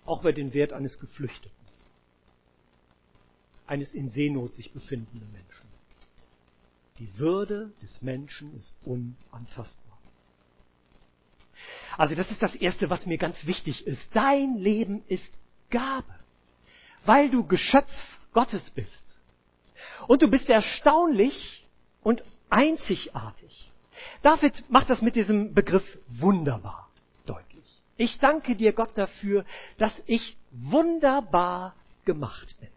Auch 0.06 0.22
über 0.22 0.32
den 0.32 0.53
Wert 0.53 0.74
eines 0.74 1.00
Geflüchteten, 1.00 1.58
eines 3.65 3.96
in 3.96 4.10
Seenot 4.10 4.53
sich 4.53 4.72
befindenden 4.72 5.32
Menschen. 5.32 5.68
Die 7.00 7.18
Würde 7.18 7.72
des 7.82 8.03
Menschen 8.03 8.56
ist 8.60 8.77
unantastbar. 8.86 9.92
Also 11.98 12.15
das 12.15 12.32
ist 12.32 12.41
das 12.41 12.55
Erste, 12.55 12.89
was 12.89 13.05
mir 13.05 13.17
ganz 13.17 13.46
wichtig 13.46 13.86
ist. 13.86 14.01
Dein 14.13 14.58
Leben 14.58 15.03
ist 15.08 15.34
Gabe 15.70 16.13
weil 17.05 17.29
du 17.29 17.46
Geschöpf 17.46 17.91
Gottes 18.34 18.70
bist. 18.72 19.05
Und 20.08 20.22
du 20.22 20.27
bist 20.29 20.50
erstaunlich 20.50 21.65
und 22.01 22.24
einzigartig. 22.50 23.72
David 24.22 24.70
macht 24.70 24.89
das 24.89 25.01
mit 25.01 25.15
diesem 25.15 25.53
Begriff 25.53 25.86
wunderbar 26.08 26.89
deutlich. 27.25 27.63
Ich 27.98 28.20
danke 28.20 28.55
dir, 28.55 28.74
Gott, 28.74 28.98
dafür, 28.98 29.46
dass 29.77 30.01
ich 30.08 30.36
wunderbar 30.51 31.75
gemacht 32.05 32.55
bin. 32.60 32.70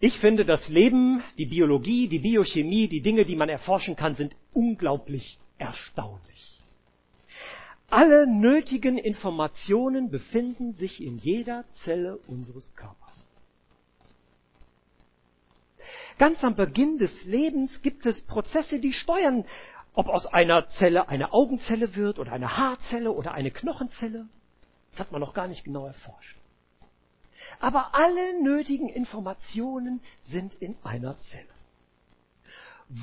Ich 0.00 0.18
finde, 0.20 0.44
das 0.44 0.68
Leben, 0.68 1.24
die 1.38 1.46
Biologie, 1.46 2.06
die 2.06 2.20
Biochemie, 2.20 2.86
die 2.86 3.00
Dinge, 3.00 3.24
die 3.24 3.34
man 3.34 3.48
erforschen 3.48 3.96
kann, 3.96 4.14
sind 4.14 4.36
unglaublich 4.52 5.38
erstaunlich. 5.58 6.60
Alle 7.90 8.26
nötigen 8.26 8.96
Informationen 8.96 10.10
befinden 10.10 10.72
sich 10.72 11.02
in 11.02 11.18
jeder 11.18 11.64
Zelle 11.84 12.18
unseres 12.28 12.72
Körpers. 12.76 13.34
Ganz 16.18 16.44
am 16.44 16.54
Beginn 16.54 16.98
des 16.98 17.24
Lebens 17.24 17.80
gibt 17.82 18.04
es 18.04 18.20
Prozesse, 18.20 18.78
die 18.80 18.92
steuern, 18.92 19.44
ob 19.94 20.08
aus 20.08 20.26
einer 20.26 20.68
Zelle 20.68 21.08
eine 21.08 21.32
Augenzelle 21.32 21.96
wird 21.96 22.18
oder 22.18 22.32
eine 22.32 22.56
Haarzelle 22.56 23.10
oder 23.10 23.32
eine 23.32 23.50
Knochenzelle. 23.50 24.28
Das 24.90 25.00
hat 25.00 25.12
man 25.12 25.20
noch 25.20 25.34
gar 25.34 25.48
nicht 25.48 25.64
genau 25.64 25.86
erforscht. 25.86 26.36
Aber 27.60 27.94
alle 27.94 28.42
nötigen 28.42 28.88
Informationen 28.88 30.00
sind 30.22 30.54
in 30.54 30.76
einer 30.82 31.16
Zelle. 31.30 31.46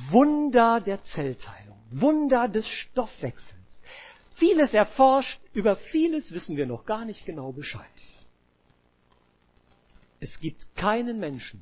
Wunder 0.10 0.82
der 0.82 1.04
Zellteilung, 1.04 1.78
Wunder 1.92 2.48
des 2.48 2.68
Stoffwechsels 2.68 3.66
vieles 4.36 4.74
erforscht, 4.74 5.40
über 5.54 5.76
vieles 5.76 6.32
wissen 6.32 6.58
wir 6.58 6.66
noch 6.66 6.86
gar 6.86 7.06
nicht 7.06 7.26
genau 7.26 7.52
Bescheid. 7.52 7.86
Es 10.20 10.40
gibt 10.40 10.76
keinen 10.76 11.20
Menschen, 11.20 11.62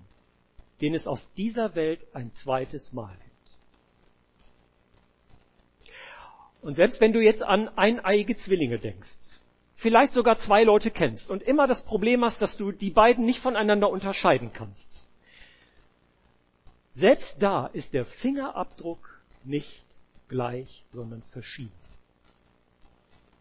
den 0.81 0.93
es 0.93 1.07
auf 1.07 1.21
dieser 1.37 1.75
Welt 1.75 2.05
ein 2.13 2.33
zweites 2.33 2.91
Mal 2.93 3.15
gibt. 3.15 3.33
Und 6.61 6.75
selbst 6.75 7.01
wenn 7.01 7.13
du 7.13 7.21
jetzt 7.21 7.43
an 7.43 7.69
eineiige 7.69 8.35
Zwillinge 8.37 8.79
denkst, 8.79 9.17
vielleicht 9.75 10.13
sogar 10.13 10.37
zwei 10.37 10.63
Leute 10.63 10.91
kennst 10.91 11.29
und 11.29 11.43
immer 11.43 11.67
das 11.67 11.83
Problem 11.83 12.23
hast, 12.23 12.41
dass 12.41 12.57
du 12.57 12.71
die 12.71 12.91
beiden 12.91 13.25
nicht 13.25 13.39
voneinander 13.39 13.89
unterscheiden 13.89 14.51
kannst, 14.53 15.07
selbst 16.93 17.35
da 17.39 17.67
ist 17.67 17.93
der 17.93 18.05
Fingerabdruck 18.05 19.21
nicht 19.43 19.85
gleich, 20.27 20.85
sondern 20.91 21.23
verschieden. 21.31 21.71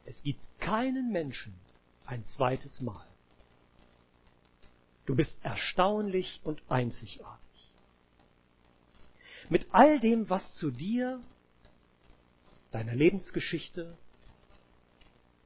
Es 0.04 0.22
gibt 0.22 0.40
keinen 0.58 1.12
Menschen 1.12 1.54
ein 2.06 2.24
zweites 2.24 2.80
Mal. 2.80 3.06
Du 5.06 5.14
bist 5.14 5.36
erstaunlich 5.42 6.40
und 6.44 6.62
einzigartig. 6.68 7.48
Mit 9.48 9.66
all 9.72 10.00
dem, 10.00 10.30
was 10.30 10.54
zu 10.54 10.70
dir, 10.70 11.20
deiner 12.70 12.94
Lebensgeschichte, 12.94 13.96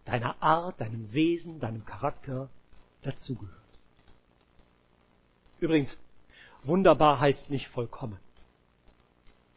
deiner 0.06 0.40
Art, 0.42 0.80
deinem 0.80 1.12
Wesen, 1.12 1.60
deinem 1.60 1.84
Charakter 1.84 2.48
dazugehört. 3.02 3.52
Übrigens, 5.60 5.98
wunderbar 6.62 7.20
heißt 7.20 7.50
nicht 7.50 7.68
vollkommen. 7.68 8.18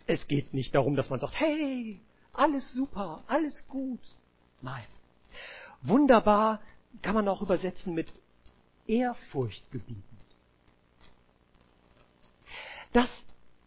Es 0.08 0.28
geht 0.28 0.54
nicht 0.54 0.74
darum, 0.74 0.96
dass 0.96 1.10
man 1.10 1.20
sagt, 1.20 1.40
hey, 1.40 2.02
alles 2.34 2.74
super, 2.74 3.24
alles 3.28 3.66
gut. 3.68 4.02
Nein. 4.62 4.86
Wunderbar 5.82 6.62
kann 7.02 7.16
man 7.16 7.28
auch 7.28 7.42
übersetzen 7.42 7.94
mit 7.94 8.12
ehrfurchtgebietend. 8.88 10.04
Dass 12.92 13.10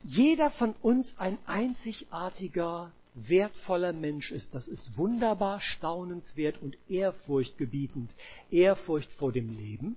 jeder 0.03 0.51
von 0.51 0.75
uns 0.83 1.17
ein 1.17 1.39
einzigartiger, 1.47 2.91
wertvoller 3.15 3.93
Mensch 3.93 4.31
ist, 4.31 4.55
das 4.55 4.69
ist 4.69 4.97
wunderbar, 4.97 5.61
staunenswert 5.61 6.61
und 6.63 6.77
ehrfurchtgebietend. 6.89 8.15
Ehrfurcht 8.51 9.13
vor 9.13 9.33
dem 9.33 9.55
Leben 9.57 9.97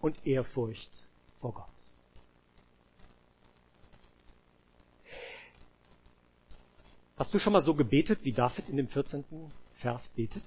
und 0.00 0.24
Ehrfurcht 0.26 0.90
vor 1.40 1.54
Gott. 1.54 1.68
Hast 7.16 7.32
du 7.32 7.38
schon 7.38 7.52
mal 7.52 7.62
so 7.62 7.74
gebetet, 7.74 8.20
wie 8.22 8.32
David 8.32 8.68
in 8.68 8.76
dem 8.76 8.88
14. 8.88 9.24
Vers 9.76 10.08
betet? 10.08 10.42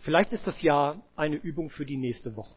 Vielleicht 0.00 0.32
ist 0.32 0.46
das 0.46 0.60
ja 0.62 1.00
eine 1.16 1.36
Übung 1.36 1.70
für 1.70 1.86
die 1.86 1.96
nächste 1.96 2.36
Woche. 2.36 2.54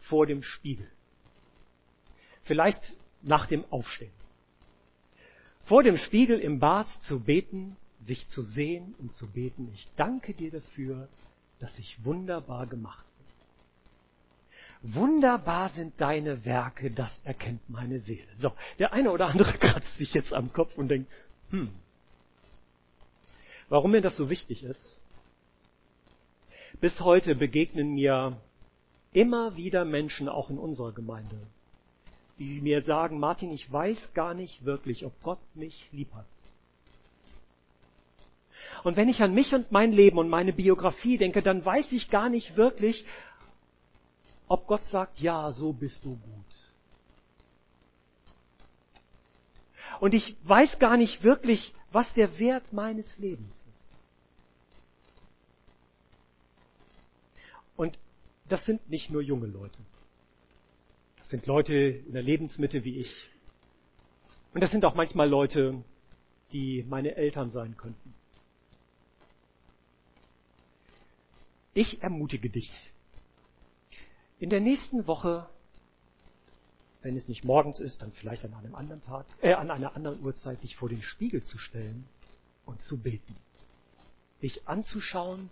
Vor 0.00 0.26
dem 0.26 0.42
Spiegel. 0.42 0.90
Vielleicht 2.44 2.80
nach 3.22 3.46
dem 3.46 3.64
Aufstehen. 3.70 4.12
Vor 5.70 5.82
dem 5.82 5.96
Spiegel 5.96 6.38
im 6.40 6.58
Bad 6.58 6.88
zu 7.06 7.20
beten, 7.20 7.76
sich 8.04 8.28
zu 8.28 8.42
sehen 8.42 8.94
und 8.98 9.12
zu 9.12 9.26
beten. 9.26 9.70
Ich 9.72 9.86
danke 9.96 10.34
dir 10.34 10.50
dafür, 10.50 11.08
dass 11.60 11.78
ich 11.78 12.04
wunderbar 12.04 12.66
gemacht 12.66 13.06
Wunderbar 14.82 15.68
sind 15.68 16.00
deine 16.00 16.44
Werke, 16.44 16.90
das 16.90 17.20
erkennt 17.24 17.68
meine 17.68 17.98
Seele. 17.98 18.26
So, 18.38 18.52
der 18.78 18.92
eine 18.94 19.12
oder 19.12 19.26
andere 19.26 19.52
kratzt 19.58 19.94
sich 19.98 20.14
jetzt 20.14 20.32
am 20.32 20.52
Kopf 20.52 20.76
und 20.78 20.88
denkt, 20.88 21.10
hm, 21.50 21.70
warum 23.68 23.90
mir 23.90 24.00
das 24.00 24.16
so 24.16 24.30
wichtig 24.30 24.64
ist? 24.64 25.00
Bis 26.80 27.00
heute 27.00 27.34
begegnen 27.34 27.92
mir 27.92 28.40
immer 29.12 29.56
wieder 29.56 29.84
Menschen, 29.84 30.30
auch 30.30 30.48
in 30.48 30.56
unserer 30.56 30.92
Gemeinde, 30.92 31.36
die 32.40 32.62
mir 32.62 32.82
sagen, 32.82 33.20
Martin, 33.20 33.52
ich 33.52 33.70
weiß 33.70 34.14
gar 34.14 34.32
nicht 34.32 34.64
wirklich, 34.64 35.04
ob 35.04 35.12
Gott 35.22 35.38
mich 35.54 35.86
lieb 35.92 36.12
hat. 36.14 36.24
Und 38.82 38.96
wenn 38.96 39.10
ich 39.10 39.20
an 39.20 39.34
mich 39.34 39.54
und 39.54 39.70
mein 39.70 39.92
Leben 39.92 40.16
und 40.16 40.30
meine 40.30 40.54
Biografie 40.54 41.18
denke, 41.18 41.42
dann 41.42 41.62
weiß 41.62 41.92
ich 41.92 42.08
gar 42.08 42.30
nicht 42.30 42.56
wirklich, 42.56 43.04
ob 44.48 44.66
Gott 44.66 44.86
sagt, 44.86 45.20
ja, 45.20 45.52
so 45.52 45.74
bist 45.74 46.02
du 46.02 46.16
gut. 46.16 46.44
Und 50.00 50.14
ich 50.14 50.34
weiß 50.44 50.78
gar 50.78 50.96
nicht 50.96 51.22
wirklich, 51.22 51.74
was 51.92 52.12
der 52.14 52.38
Wert 52.38 52.72
meines 52.72 53.18
Lebens 53.18 53.54
ist. 53.74 53.88
Und 57.76 57.98
das 58.48 58.64
sind 58.64 58.88
nicht 58.88 59.10
nur 59.10 59.20
junge 59.20 59.46
Leute. 59.46 59.78
Das 61.30 61.38
sind 61.38 61.46
Leute 61.46 61.74
in 61.74 62.12
der 62.12 62.24
Lebensmitte 62.24 62.82
wie 62.82 62.98
ich. 62.98 63.30
Und 64.52 64.62
das 64.62 64.72
sind 64.72 64.84
auch 64.84 64.96
manchmal 64.96 65.28
Leute, 65.28 65.84
die 66.50 66.84
meine 66.88 67.14
Eltern 67.14 67.52
sein 67.52 67.76
könnten. 67.76 68.12
Ich 71.72 72.02
ermutige 72.02 72.50
dich, 72.50 72.90
in 74.40 74.50
der 74.50 74.58
nächsten 74.58 75.06
Woche, 75.06 75.48
wenn 77.02 77.16
es 77.16 77.28
nicht 77.28 77.44
morgens 77.44 77.78
ist, 77.78 78.02
dann 78.02 78.10
vielleicht 78.10 78.44
an 78.44 78.52
einem 78.54 78.74
anderen 78.74 79.00
Tag, 79.00 79.24
äh, 79.40 79.52
an 79.52 79.70
einer 79.70 79.94
anderen 79.94 80.20
Uhrzeit, 80.24 80.60
dich 80.64 80.74
vor 80.74 80.88
den 80.88 81.00
Spiegel 81.00 81.44
zu 81.44 81.58
stellen 81.58 82.08
und 82.66 82.80
zu 82.80 82.98
beten. 82.98 83.36
Dich 84.42 84.66
anzuschauen 84.66 85.48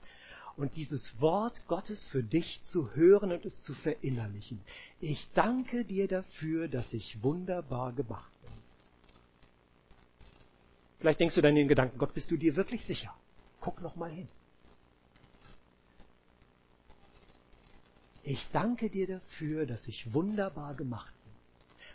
und 0.58 0.74
dieses 0.74 1.18
Wort 1.20 1.66
Gottes 1.68 2.04
für 2.06 2.22
dich 2.22 2.60
zu 2.64 2.94
hören 2.94 3.30
und 3.30 3.46
es 3.46 3.62
zu 3.62 3.74
verinnerlichen. 3.74 4.60
Ich 5.00 5.28
danke 5.32 5.84
dir 5.84 6.08
dafür, 6.08 6.66
dass 6.66 6.92
ich 6.92 7.22
wunderbar 7.22 7.92
gemacht 7.92 8.30
bin. 8.42 8.52
Vielleicht 10.98 11.20
denkst 11.20 11.36
du 11.36 11.40
dann 11.42 11.54
den 11.54 11.68
Gedanken, 11.68 11.96
Gott, 11.96 12.12
bist 12.12 12.28
du 12.32 12.36
dir 12.36 12.56
wirklich 12.56 12.84
sicher? 12.84 13.14
Guck 13.60 13.80
noch 13.80 13.94
mal 13.94 14.10
hin. 14.10 14.28
Ich 18.24 18.44
danke 18.52 18.90
dir 18.90 19.06
dafür, 19.06 19.64
dass 19.64 19.86
ich 19.86 20.12
wunderbar 20.12 20.74
gemacht 20.74 21.14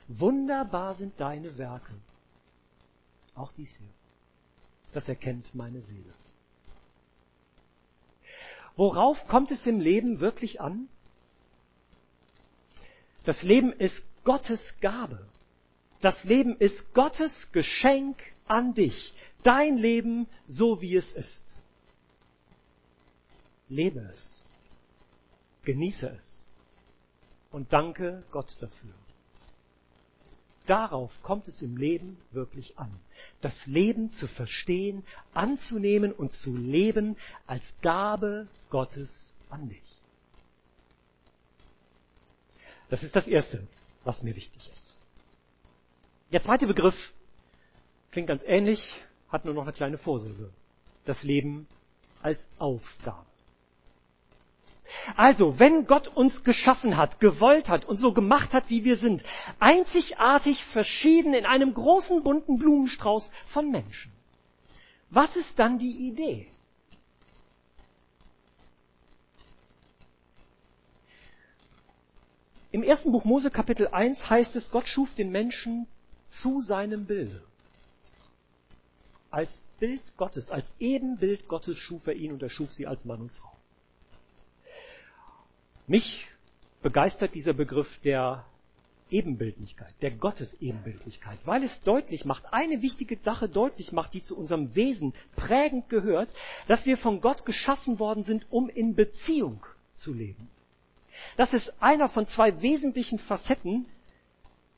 bin. 0.07 0.19
Wunderbar 0.19 0.95
sind 0.95 1.19
deine 1.19 1.57
Werke. 1.57 1.93
Auch 3.35 3.51
dies 3.57 3.75
hier. 3.75 3.89
Das 4.93 5.09
erkennt 5.09 5.53
meine 5.53 5.81
Seele. 5.81 6.13
Worauf 8.75 9.27
kommt 9.27 9.51
es 9.51 9.65
im 9.65 9.79
Leben 9.79 10.19
wirklich 10.19 10.59
an? 10.61 10.87
Das 13.25 13.41
Leben 13.43 13.71
ist 13.71 14.03
Gottes 14.23 14.75
Gabe. 14.81 15.27
Das 16.01 16.23
Leben 16.23 16.57
ist 16.57 16.93
Gottes 16.93 17.51
Geschenk 17.51 18.17
an 18.47 18.73
dich. 18.73 19.13
Dein 19.43 19.77
Leben 19.77 20.27
so 20.47 20.81
wie 20.81 20.95
es 20.95 21.11
ist. 21.13 21.43
Lebe 23.69 23.99
es. 24.13 24.45
Genieße 25.63 26.09
es 26.09 26.45
und 27.53 27.71
danke 27.71 28.23
Gott 28.31 28.53
dafür. 28.59 28.93
Darauf 30.65 31.11
kommt 31.21 31.47
es 31.47 31.61
im 31.61 31.77
Leben 31.77 32.17
wirklich 32.31 32.77
an. 32.77 32.91
Das 33.41 33.65
Leben 33.65 34.11
zu 34.11 34.27
verstehen, 34.27 35.03
anzunehmen 35.33 36.11
und 36.11 36.31
zu 36.31 36.55
leben 36.55 37.17
als 37.47 37.63
Gabe 37.81 38.47
Gottes 38.69 39.33
an 39.49 39.69
dich. 39.69 39.81
Das 42.89 43.03
ist 43.03 43.15
das 43.15 43.27
Erste, 43.27 43.67
was 44.03 44.21
mir 44.21 44.35
wichtig 44.35 44.69
ist. 44.71 44.97
Der 46.31 46.41
zweite 46.41 46.67
Begriff 46.67 46.95
klingt 48.11 48.27
ganz 48.27 48.43
ähnlich, 48.45 48.79
hat 49.29 49.45
nur 49.45 49.53
noch 49.53 49.63
eine 49.63 49.73
kleine 49.73 49.97
Vorsilbe. 49.97 50.51
Das 51.05 51.23
Leben 51.23 51.67
als 52.21 52.47
Aufgabe. 52.57 53.32
Also, 55.15 55.59
wenn 55.59 55.85
Gott 55.87 56.07
uns 56.07 56.43
geschaffen 56.43 56.97
hat, 56.97 57.19
gewollt 57.19 57.69
hat 57.69 57.85
und 57.85 57.97
so 57.97 58.13
gemacht 58.13 58.53
hat, 58.53 58.69
wie 58.69 58.83
wir 58.83 58.97
sind, 58.97 59.23
einzigartig 59.59 60.63
verschieden 60.65 61.33
in 61.33 61.45
einem 61.45 61.73
großen 61.73 62.23
bunten 62.23 62.57
Blumenstrauß 62.57 63.31
von 63.47 63.71
Menschen, 63.71 64.11
was 65.09 65.35
ist 65.35 65.57
dann 65.59 65.77
die 65.77 66.07
Idee? 66.07 66.47
Im 72.71 72.81
ersten 72.81 73.11
Buch 73.11 73.23
Mose 73.23 73.51
Kapitel 73.51 73.87
1 73.89 74.31
heißt 74.31 74.55
es, 74.55 74.71
Gott 74.71 74.87
schuf 74.87 75.13
den 75.13 75.29
Menschen 75.29 75.85
zu 76.25 76.59
seinem 76.61 77.05
Bilde. 77.05 77.43
Als 79.29 79.51
Bild 79.79 80.01
Gottes, 80.17 80.49
als 80.49 80.65
Ebenbild 80.79 81.47
Gottes 81.47 81.77
schuf 81.77 82.07
er 82.07 82.15
ihn 82.15 82.31
und 82.31 82.41
er 82.41 82.49
schuf 82.49 82.71
sie 82.71 82.87
als 82.87 83.05
Mann 83.05 83.21
und 83.21 83.31
Frau. 83.31 83.52
Mich 85.87 86.27
begeistert 86.81 87.33
dieser 87.33 87.53
Begriff 87.53 87.99
der 88.03 88.45
Ebenbildlichkeit, 89.09 89.93
der 90.01 90.11
Gottesebenbildlichkeit, 90.11 91.37
weil 91.45 91.63
es 91.63 91.81
deutlich 91.81 92.25
macht, 92.25 92.45
eine 92.51 92.81
wichtige 92.81 93.17
Sache 93.17 93.49
deutlich 93.49 93.91
macht, 93.91 94.13
die 94.13 94.23
zu 94.23 94.35
unserem 94.35 94.75
Wesen 94.75 95.13
prägend 95.35 95.89
gehört, 95.89 96.33
dass 96.67 96.85
wir 96.85 96.97
von 96.97 97.21
Gott 97.21 97.45
geschaffen 97.45 97.99
worden 97.99 98.23
sind, 98.23 98.45
um 98.49 98.69
in 98.69 98.95
Beziehung 98.95 99.65
zu 99.93 100.13
leben. 100.13 100.49
Das 101.37 101.53
ist 101.53 101.71
einer 101.81 102.09
von 102.09 102.27
zwei 102.27 102.61
wesentlichen 102.61 103.19
Facetten. 103.19 103.85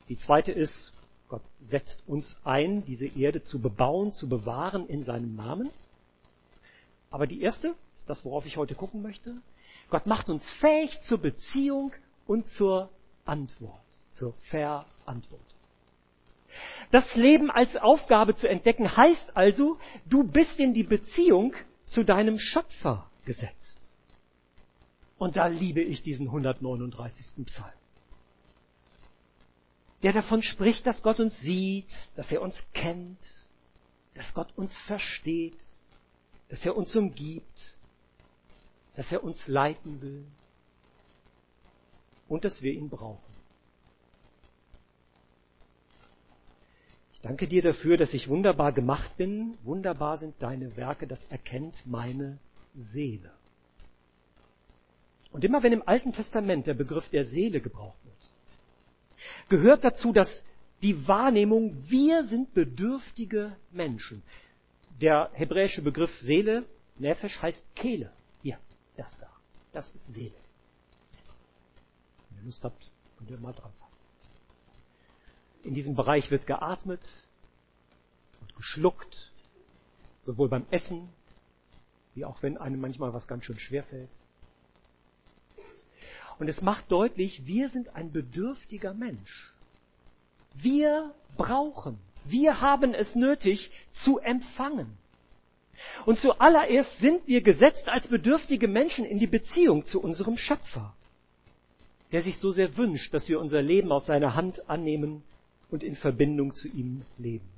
Die 0.08 0.18
zweite 0.18 0.52
ist, 0.52 0.92
Gott 1.28 1.42
setzt 1.60 2.02
uns 2.06 2.36
ein, 2.44 2.84
diese 2.84 3.06
Erde 3.06 3.42
zu 3.42 3.60
bebauen, 3.60 4.12
zu 4.12 4.28
bewahren 4.28 4.86
in 4.86 5.02
seinem 5.02 5.34
Namen. 5.34 5.70
Aber 7.10 7.26
die 7.26 7.40
erste 7.40 7.74
ist 7.94 8.08
das, 8.08 8.24
worauf 8.24 8.44
ich 8.44 8.56
heute 8.56 8.74
gucken 8.74 9.02
möchte. 9.02 9.36
Gott 9.90 10.06
macht 10.06 10.28
uns 10.28 10.48
fähig 10.60 11.00
zur 11.02 11.18
Beziehung 11.18 11.92
und 12.26 12.46
zur 12.48 12.90
Antwort, 13.24 13.84
zur 14.12 14.34
Verantwortung. 14.50 15.40
Das 16.90 17.14
Leben 17.14 17.50
als 17.50 17.76
Aufgabe 17.76 18.34
zu 18.34 18.48
entdecken 18.48 18.96
heißt 18.96 19.36
also, 19.36 19.78
du 20.06 20.24
bist 20.24 20.58
in 20.58 20.72
die 20.72 20.84
Beziehung 20.84 21.54
zu 21.86 22.04
deinem 22.04 22.38
Schöpfer 22.38 23.10
gesetzt. 23.24 23.80
Und 25.18 25.36
da 25.36 25.46
liebe 25.46 25.80
ich 25.80 26.02
diesen 26.02 26.26
139. 26.26 27.44
Psalm. 27.46 27.72
Der 30.02 30.12
davon 30.12 30.42
spricht, 30.42 30.86
dass 30.86 31.02
Gott 31.02 31.20
uns 31.20 31.38
sieht, 31.40 31.92
dass 32.16 32.30
er 32.30 32.42
uns 32.42 32.66
kennt, 32.74 33.18
dass 34.14 34.32
Gott 34.34 34.52
uns 34.56 34.76
versteht, 34.86 35.58
dass 36.48 36.64
er 36.64 36.76
uns 36.76 36.94
umgibt, 36.94 37.75
dass 38.96 39.12
er 39.12 39.22
uns 39.22 39.46
leiten 39.46 40.00
will 40.00 40.24
und 42.28 42.44
dass 42.44 42.62
wir 42.62 42.72
ihn 42.72 42.88
brauchen. 42.88 43.22
Ich 47.12 47.20
danke 47.20 47.46
dir 47.46 47.62
dafür, 47.62 47.96
dass 47.96 48.14
ich 48.14 48.28
wunderbar 48.28 48.72
gemacht 48.72 49.16
bin. 49.16 49.56
Wunderbar 49.62 50.18
sind 50.18 50.34
deine 50.40 50.76
Werke, 50.76 51.06
das 51.06 51.24
erkennt 51.26 51.76
meine 51.86 52.38
Seele. 52.74 53.30
Und 55.30 55.44
immer 55.44 55.62
wenn 55.62 55.72
im 55.72 55.86
Alten 55.86 56.12
Testament 56.12 56.66
der 56.66 56.74
Begriff 56.74 57.08
der 57.10 57.26
Seele 57.26 57.60
gebraucht 57.60 57.98
wird, 58.04 58.16
gehört 59.48 59.84
dazu, 59.84 60.12
dass 60.12 60.44
die 60.82 61.06
Wahrnehmung, 61.06 61.76
wir 61.88 62.24
sind 62.24 62.54
bedürftige 62.54 63.56
Menschen. 63.70 64.22
Der 65.00 65.30
hebräische 65.34 65.82
Begriff 65.82 66.14
Seele, 66.20 66.64
Nefesh, 66.98 67.40
heißt 67.42 67.62
Kehle. 67.74 68.10
Das 68.96 69.18
da. 69.18 69.28
Das 69.72 69.94
ist 69.94 70.06
Seele. 70.06 70.34
Wenn 72.30 72.38
ihr 72.38 72.44
Lust 72.44 72.64
habt, 72.64 72.90
könnt 73.18 73.30
ihr 73.30 73.38
mal 73.38 73.52
dran 73.52 73.72
fassen. 73.78 74.02
In 75.64 75.74
diesem 75.74 75.94
Bereich 75.94 76.30
wird 76.30 76.46
geatmet 76.46 77.00
und 78.40 78.56
geschluckt, 78.56 79.32
sowohl 80.24 80.48
beim 80.48 80.66
Essen, 80.70 81.08
wie 82.14 82.24
auch 82.24 82.42
wenn 82.42 82.56
einem 82.56 82.80
manchmal 82.80 83.12
was 83.12 83.26
ganz 83.28 83.44
schön 83.44 83.58
schwer 83.58 83.84
fällt. 83.84 84.10
Und 86.38 86.48
es 86.48 86.60
macht 86.60 86.90
deutlich, 86.92 87.46
wir 87.46 87.68
sind 87.68 87.94
ein 87.94 88.12
bedürftiger 88.12 88.94
Mensch. 88.94 89.52
Wir 90.54 91.14
brauchen, 91.36 91.98
wir 92.24 92.60
haben 92.60 92.94
es 92.94 93.14
nötig 93.14 93.70
zu 93.92 94.18
empfangen. 94.18 94.96
Und 96.04 96.18
zuallererst 96.18 96.98
sind 96.98 97.26
wir 97.26 97.42
gesetzt 97.42 97.88
als 97.88 98.08
bedürftige 98.08 98.68
Menschen 98.68 99.04
in 99.04 99.18
die 99.18 99.26
Beziehung 99.26 99.84
zu 99.84 100.00
unserem 100.00 100.36
Schöpfer, 100.36 100.94
der 102.12 102.22
sich 102.22 102.38
so 102.38 102.50
sehr 102.50 102.76
wünscht, 102.76 103.12
dass 103.12 103.28
wir 103.28 103.40
unser 103.40 103.62
Leben 103.62 103.92
aus 103.92 104.06
seiner 104.06 104.34
Hand 104.34 104.68
annehmen 104.68 105.22
und 105.70 105.82
in 105.82 105.96
Verbindung 105.96 106.54
zu 106.54 106.68
ihm 106.68 107.02
leben. 107.18 107.48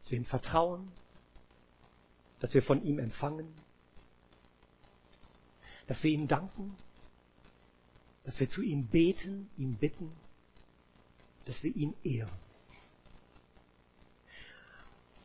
Dass 0.00 0.10
wir 0.10 0.18
ihm 0.18 0.24
vertrauen, 0.24 0.90
dass 2.40 2.54
wir 2.54 2.62
von 2.62 2.82
ihm 2.84 2.98
empfangen, 2.98 3.48
dass 5.86 6.02
wir 6.02 6.10
ihm 6.10 6.28
danken, 6.28 6.76
dass 8.24 8.38
wir 8.40 8.48
zu 8.48 8.62
ihm 8.62 8.86
beten, 8.86 9.50
ihn 9.56 9.76
bitten, 9.76 10.12
dass 11.44 11.62
wir 11.62 11.74
ihn 11.74 11.94
ehren. 12.04 12.49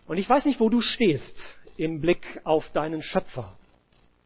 Und 0.08 0.18
ich 0.18 0.30
weiß 0.30 0.46
nicht, 0.46 0.60
wo 0.60 0.70
du 0.70 0.82
stehst 0.82 1.58
im 1.78 2.02
Blick 2.02 2.42
auf 2.44 2.70
deinen 2.72 3.02
Schöpfer. 3.02 3.58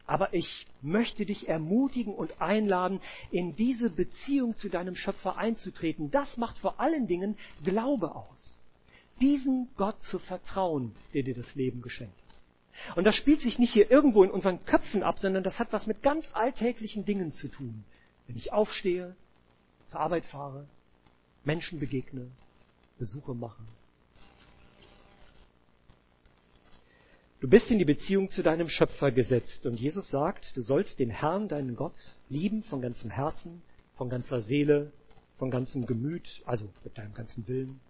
Aber 0.06 0.34
ich 0.34 0.66
möchte 0.82 1.24
dich 1.24 1.48
ermutigen 1.48 2.14
und 2.14 2.40
einladen, 2.40 3.00
in 3.30 3.54
diese 3.54 3.90
Beziehung 3.90 4.56
zu 4.56 4.68
deinem 4.68 4.96
Schöpfer 4.96 5.36
einzutreten. 5.36 6.10
Das 6.10 6.36
macht 6.36 6.58
vor 6.58 6.80
allen 6.80 7.06
Dingen 7.06 7.36
Glaube 7.62 8.14
aus. 8.14 8.60
Diesem 9.20 9.68
Gott 9.76 10.00
zu 10.02 10.18
vertrauen, 10.18 10.94
der 11.14 11.22
dir 11.22 11.34
das 11.34 11.54
Leben 11.54 11.80
geschenkt. 11.80 12.14
Und 12.96 13.04
das 13.04 13.14
spielt 13.14 13.40
sich 13.40 13.58
nicht 13.58 13.72
hier 13.72 13.90
irgendwo 13.90 14.24
in 14.24 14.30
unseren 14.30 14.64
Köpfen 14.64 15.02
ab, 15.02 15.18
sondern 15.18 15.42
das 15.42 15.58
hat 15.58 15.72
was 15.72 15.86
mit 15.86 16.02
ganz 16.02 16.28
alltäglichen 16.32 17.04
Dingen 17.04 17.32
zu 17.32 17.48
tun. 17.48 17.84
Wenn 18.26 18.36
ich 18.36 18.52
aufstehe, 18.52 19.14
zur 19.86 20.00
Arbeit 20.00 20.24
fahre, 20.24 20.66
Menschen 21.44 21.78
begegne, 21.78 22.28
Besuche 22.98 23.34
mache, 23.34 23.62
Du 27.40 27.48
bist 27.48 27.70
in 27.70 27.78
die 27.78 27.86
Beziehung 27.86 28.28
zu 28.28 28.42
deinem 28.42 28.68
Schöpfer 28.68 29.10
gesetzt 29.10 29.64
und 29.64 29.80
Jesus 29.80 30.10
sagt, 30.10 30.54
du 30.58 30.60
sollst 30.60 30.98
den 30.98 31.08
Herrn, 31.08 31.48
deinen 31.48 31.74
Gott, 31.74 31.96
lieben 32.28 32.62
von 32.64 32.82
ganzem 32.82 33.10
Herzen, 33.10 33.62
von 33.96 34.10
ganzer 34.10 34.42
Seele, 34.42 34.92
von 35.38 35.50
ganzem 35.50 35.86
Gemüt, 35.86 36.42
also 36.44 36.68
mit 36.84 36.98
deinem 36.98 37.14
ganzen 37.14 37.48
Willen 37.48 37.80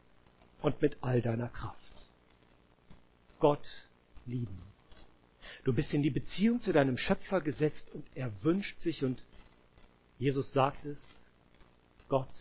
und 0.63 0.81
mit 0.81 0.99
all 1.01 1.21
deiner 1.21 1.49
Kraft. 1.49 1.77
Gott 3.41 3.67
lieben. 4.25 4.63
Du 5.65 5.73
bist 5.73 5.93
in 5.95 6.05
die 6.05 6.11
Beziehung 6.11 6.61
zu 6.61 6.73
deinem 6.73 6.97
Schöpfer 6.97 7.41
gesetzt 7.41 7.91
und 7.93 8.07
er 8.15 8.31
wünscht 8.45 8.79
sich 8.79 9.03
und 9.03 9.25
Jesus 10.21 10.53
sagt 10.53 10.85
es, 10.85 11.29
Gott 12.09 12.33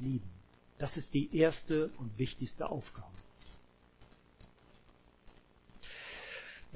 lieben. 0.00 0.30
Das 0.78 0.96
ist 0.96 1.14
die 1.14 1.32
erste 1.36 1.90
und 1.98 2.18
wichtigste 2.18 2.68
Aufgabe. 2.68 3.06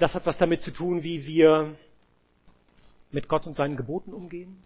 Das 0.01 0.15
hat 0.15 0.25
was 0.25 0.39
damit 0.39 0.63
zu 0.63 0.71
tun, 0.71 1.05
wie 1.05 1.27
wir 1.27 1.77
mit 3.13 3.29
Gott 3.29 3.47
und 3.47 3.55
seinen 3.55 3.77
Geboten 3.77 4.15
umgehen. 4.15 4.57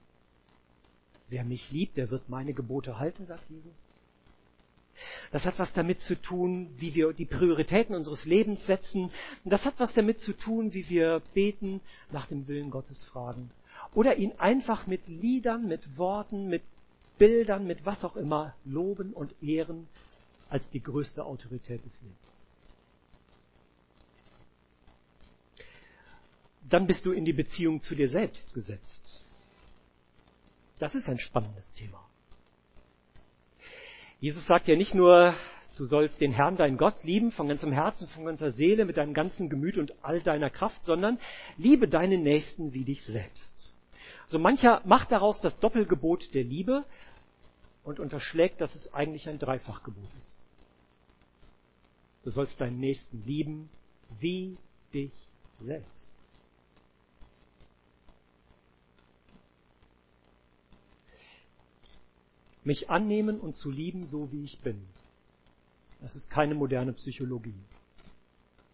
Wer 1.29 1.44
mich 1.44 1.73
liebt, 1.73 1.97
der 1.97 2.11
wird 2.11 2.29
meine 2.29 2.55
Gebote 2.55 3.01
halten, 3.01 3.27
sagt 3.27 3.42
Jesus. 3.51 3.75
Das 5.33 5.44
hat 5.44 5.59
was 5.59 5.73
damit 5.73 6.01
zu 6.01 6.14
tun, 6.14 6.70
wie 6.77 6.94
wir 6.94 7.12
die 7.12 7.25
Prioritäten 7.25 7.97
unseres 7.97 8.25
Lebens 8.25 8.64
setzen. 8.66 9.11
Das 9.44 9.64
hat 9.64 9.75
was 9.79 9.92
damit 9.92 10.20
zu 10.20 10.35
tun, 10.35 10.73
wie 10.73 10.88
wir 10.88 11.20
beten, 11.35 11.81
nach 12.12 12.27
dem 12.27 12.47
Willen 12.47 12.70
Gottes 12.70 13.03
fragen. 13.03 13.51
Oder 13.92 14.16
ihn 14.16 14.33
einfach 14.38 14.87
mit 14.87 15.09
Liedern, 15.09 15.66
mit 15.66 15.99
Worten, 15.99 16.47
mit 16.49 16.62
Bildern, 17.18 17.66
mit 17.66 17.85
was 17.85 18.05
auch 18.05 18.14
immer 18.14 18.55
loben 18.64 19.12
und 19.12 19.35
ehren 19.42 19.88
als 20.49 20.70
die 20.70 20.83
größte 20.83 21.25
Autorität 21.25 21.85
des 21.85 22.01
Lebens. 22.03 22.34
Dann 26.68 26.87
bist 26.87 27.05
du 27.05 27.12
in 27.12 27.24
die 27.24 27.33
Beziehung 27.33 27.81
zu 27.81 27.94
dir 27.94 28.09
selbst 28.09 28.53
gesetzt. 28.55 29.22
Das 30.79 30.94
ist 30.94 31.09
ein 31.09 31.18
spannendes 31.18 31.72
Thema. 31.74 32.05
Jesus 34.20 34.46
sagt 34.46 34.68
ja 34.68 34.77
nicht 34.77 34.94
nur, 34.94 35.35
du 35.77 35.85
sollst 35.85 36.20
den 36.20 36.33
Herrn, 36.33 36.57
deinen 36.57 36.79
Gott, 36.79 37.05
lieben 37.05 37.31
von 37.31 37.48
ganzem 37.48 37.72
Herzen, 37.72 38.09
von 38.09 38.24
ganzer 38.24 38.53
Seele, 38.53 38.85
mit 38.85 38.96
deinem 38.96 39.14
ganzen 39.14 39.48
Gemüt 39.48 39.77
und 39.77 39.92
all 40.03 40.22
deiner 40.22 40.50
Kraft, 40.50 40.83
sondern 40.85 41.18
liebe 41.59 41.88
deinen 41.88 42.22
Nächsten 42.22 42.72
wie 42.72 42.85
dich 42.85 43.03
selbst. 43.03 43.72
So 44.29 44.38
mancher 44.38 44.81
macht 44.85 45.12
daraus 45.12 45.40
das 45.40 45.59
Doppelgebot 45.61 46.35
der 46.35 46.44
Liebe 46.44 46.85
und 47.83 48.00
unterschlägt, 48.00 48.61
dass 48.61 48.74
es 48.74 48.92
eigentlich 48.94 49.29
ein 49.29 49.38
Dreifachgebot 49.38 50.09
ist. 50.18 50.37
Du 52.24 52.31
sollst 52.31 52.59
deinen 52.61 52.81
Nächsten 52.81 53.22
lieben 53.27 53.68
wie 54.18 54.57
dich 54.94 55.12
selbst. 55.61 56.13
Mich 62.64 62.90
annehmen 62.90 63.40
und 63.40 63.55
zu 63.55 63.70
lieben, 63.70 64.07
so 64.07 64.33
wie 64.33 64.44
ich 64.44 64.59
bin. 64.61 64.83
Das 66.00 66.16
ist 66.16 66.29
keine 66.31 66.55
moderne 66.55 66.92
Psychologie. 66.92 67.55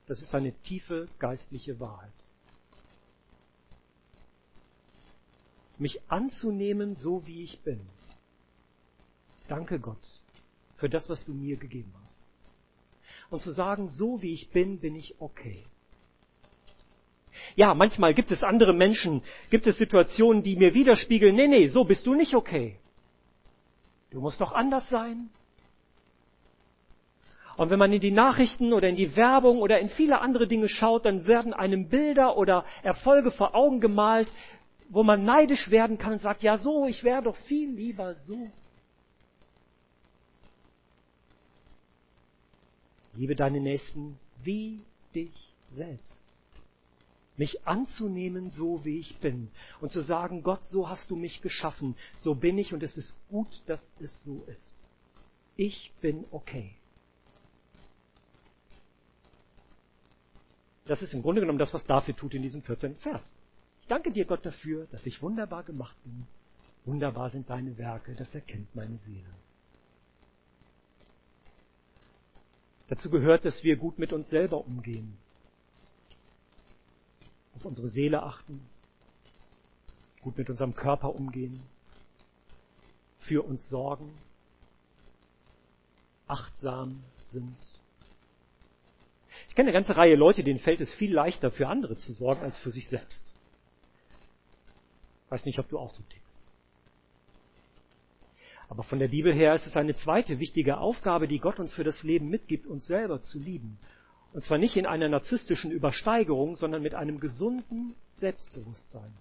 Das 0.07 0.22
ist 0.22 0.35
eine 0.35 0.53
tiefe 0.62 1.09
geistliche 1.18 1.79
Wahrheit. 1.79 2.12
Mich 5.79 6.00
anzunehmen, 6.09 6.96
so 6.96 7.26
wie 7.26 7.44
ich 7.44 7.61
bin. 7.61 7.81
Danke 9.46 9.79
Gott 9.79 10.20
für 10.81 10.88
das, 10.88 11.09
was 11.09 11.24
du 11.24 11.33
mir 11.33 11.57
gegeben 11.57 11.92
hast. 12.03 12.22
Und 13.31 13.42
zu 13.42 13.53
sagen, 13.53 13.88
so 13.88 14.20
wie 14.22 14.35
ich 14.35 14.50
bin, 14.50 14.81
bin 14.81 14.96
ich 14.96 15.20
okay. 15.20 15.64
Ja, 17.55 17.74
manchmal 17.74 18.14
gibt 18.14 18.33
es 18.33 18.42
andere 18.42 18.72
Menschen, 18.72 19.22
gibt 19.50 19.66
es 19.66 19.76
Situationen, 19.76 20.42
die 20.42 20.57
mir 20.57 20.74
widerspiegeln, 20.74 21.37
nee, 21.37 21.46
nee, 21.46 21.68
so 21.68 21.85
bist 21.85 22.07
du 22.07 22.14
nicht 22.14 22.35
okay. 22.35 22.79
Du 24.11 24.20
musst 24.20 24.40
doch 24.40 24.53
anders 24.53 24.88
sein. 24.88 25.31
Und 27.57 27.70
wenn 27.70 27.79
man 27.79 27.92
in 27.92 28.01
die 28.01 28.11
Nachrichten 28.11 28.73
oder 28.73 28.88
in 28.88 28.96
die 28.96 29.16
Werbung 29.16 29.59
oder 29.59 29.81
in 29.81 29.88
viele 29.88 30.20
andere 30.20 30.49
Dinge 30.49 30.68
schaut, 30.68 31.05
dann 31.05 31.27
werden 31.27 31.53
einem 31.53 31.88
Bilder 31.88 32.37
oder 32.37 32.64
Erfolge 32.83 33.31
vor 33.31 33.55
Augen 33.55 33.81
gemalt, 33.81 34.33
wo 34.88 35.03
man 35.03 35.25
neidisch 35.25 35.70
werden 35.70 35.99
kann 35.99 36.14
und 36.14 36.20
sagt, 36.20 36.42
ja 36.42 36.57
so, 36.57 36.87
ich 36.87 37.05
wäre 37.05 37.23
doch 37.23 37.37
viel 37.37 37.70
lieber 37.70 38.14
so. 38.14 38.51
Liebe 43.14 43.37
deine 43.37 43.61
Nächsten 43.61 44.18
wie 44.42 44.81
dich 45.14 45.53
selbst 45.70 46.19
mich 47.40 47.66
anzunehmen, 47.66 48.50
so 48.50 48.85
wie 48.85 48.98
ich 48.98 49.16
bin 49.16 49.48
und 49.81 49.90
zu 49.90 50.03
sagen, 50.03 50.42
Gott, 50.42 50.62
so 50.64 50.90
hast 50.90 51.11
du 51.11 51.16
mich 51.16 51.40
geschaffen, 51.40 51.96
so 52.18 52.35
bin 52.35 52.59
ich 52.59 52.74
und 52.74 52.83
es 52.83 52.98
ist 52.98 53.16
gut, 53.31 53.62
dass 53.64 53.81
es 53.98 54.12
so 54.24 54.44
ist. 54.44 54.76
Ich 55.57 55.90
bin 56.03 56.26
okay. 56.33 56.74
Das 60.85 61.00
ist 61.00 61.14
im 61.14 61.22
Grunde 61.22 61.40
genommen 61.40 61.59
das, 61.59 61.72
was 61.72 61.83
David 61.85 62.18
tut 62.18 62.35
in 62.35 62.42
diesem 62.42 62.61
14. 62.61 62.96
Vers. 62.96 63.35
Ich 63.81 63.88
danke 63.88 64.12
dir, 64.12 64.26
Gott, 64.26 64.44
dafür, 64.44 64.87
dass 64.92 65.07
ich 65.07 65.22
wunderbar 65.22 65.62
gemacht 65.62 65.96
bin. 66.05 66.26
Wunderbar 66.85 67.31
sind 67.31 67.48
deine 67.48 67.79
Werke, 67.79 68.14
das 68.16 68.35
erkennt 68.35 68.74
meine 68.76 68.98
Seele. 68.98 69.35
Dazu 72.88 73.09
gehört, 73.09 73.46
dass 73.46 73.64
wir 73.64 73.76
gut 73.76 73.98
mit 73.98 74.12
uns 74.12 74.29
selber 74.29 74.59
umgehen, 74.66 75.16
auf 77.61 77.66
unsere 77.66 77.88
Seele 77.88 78.23
achten, 78.23 78.66
gut 80.23 80.38
mit 80.38 80.49
unserem 80.49 80.75
Körper 80.75 81.14
umgehen, 81.14 81.62
für 83.18 83.42
uns 83.42 83.68
sorgen, 83.68 84.11
achtsam 86.27 87.03
sind. 87.25 87.57
Ich 89.49 89.55
kenne 89.55 89.68
eine 89.68 89.75
ganze 89.75 89.96
Reihe 89.96 90.16
Leute, 90.16 90.42
denen 90.42 90.59
fällt 90.59 90.81
es 90.81 90.92
viel 90.94 91.12
leichter, 91.12 91.51
für 91.51 91.68
andere 91.68 91.96
zu 91.96 92.14
sorgen, 92.14 92.42
als 92.42 92.59
für 92.59 92.70
sich 92.70 92.88
selbst. 92.88 93.27
Ich 95.27 95.31
weiß 95.31 95.44
nicht, 95.44 95.59
ob 95.59 95.68
du 95.68 95.79
auch 95.79 95.90
so 95.90 96.03
tickst. 96.03 96.42
Aber 98.70 98.85
von 98.85 99.01
der 99.01 99.09
Bibel 99.09 99.35
her 99.35 99.55
ist 99.55 99.66
es 99.66 99.77
eine 99.77 99.94
zweite 99.94 100.38
wichtige 100.38 100.79
Aufgabe, 100.79 101.29
die 101.29 101.40
Gott 101.40 101.59
uns 101.59 101.75
für 101.75 101.85
das 101.85 102.03
Leben 102.03 102.31
mitgibt, 102.31 102.66
uns 102.66 102.87
selber 102.87 103.20
zu 103.20 103.38
lieben. 103.38 103.79
Und 104.32 104.44
zwar 104.44 104.58
nicht 104.58 104.76
in 104.76 104.86
einer 104.86 105.08
narzisstischen 105.08 105.70
Übersteigerung, 105.72 106.56
sondern 106.56 106.82
mit 106.82 106.94
einem 106.94 107.18
gesunden 107.18 107.94
Selbstbewusstsein. 108.18 109.12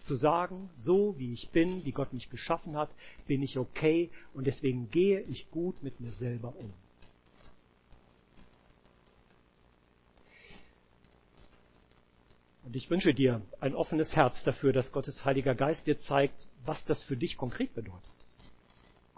Zu 0.00 0.14
sagen, 0.14 0.70
so 0.74 1.18
wie 1.18 1.34
ich 1.34 1.50
bin, 1.50 1.84
wie 1.84 1.92
Gott 1.92 2.12
mich 2.12 2.30
geschaffen 2.30 2.76
hat, 2.76 2.88
bin 3.26 3.42
ich 3.42 3.58
okay 3.58 4.10
und 4.32 4.46
deswegen 4.46 4.90
gehe 4.90 5.20
ich 5.20 5.50
gut 5.50 5.82
mit 5.82 6.00
mir 6.00 6.12
selber 6.12 6.54
um. 6.56 6.72
Und 12.64 12.76
ich 12.76 12.90
wünsche 12.90 13.14
dir 13.14 13.40
ein 13.60 13.74
offenes 13.74 14.14
Herz 14.14 14.44
dafür, 14.44 14.72
dass 14.72 14.92
Gottes 14.92 15.24
Heiliger 15.24 15.54
Geist 15.54 15.86
dir 15.86 15.98
zeigt, 15.98 16.46
was 16.64 16.84
das 16.84 17.02
für 17.02 17.16
dich 17.16 17.36
konkret 17.36 17.74
bedeutet. 17.74 18.17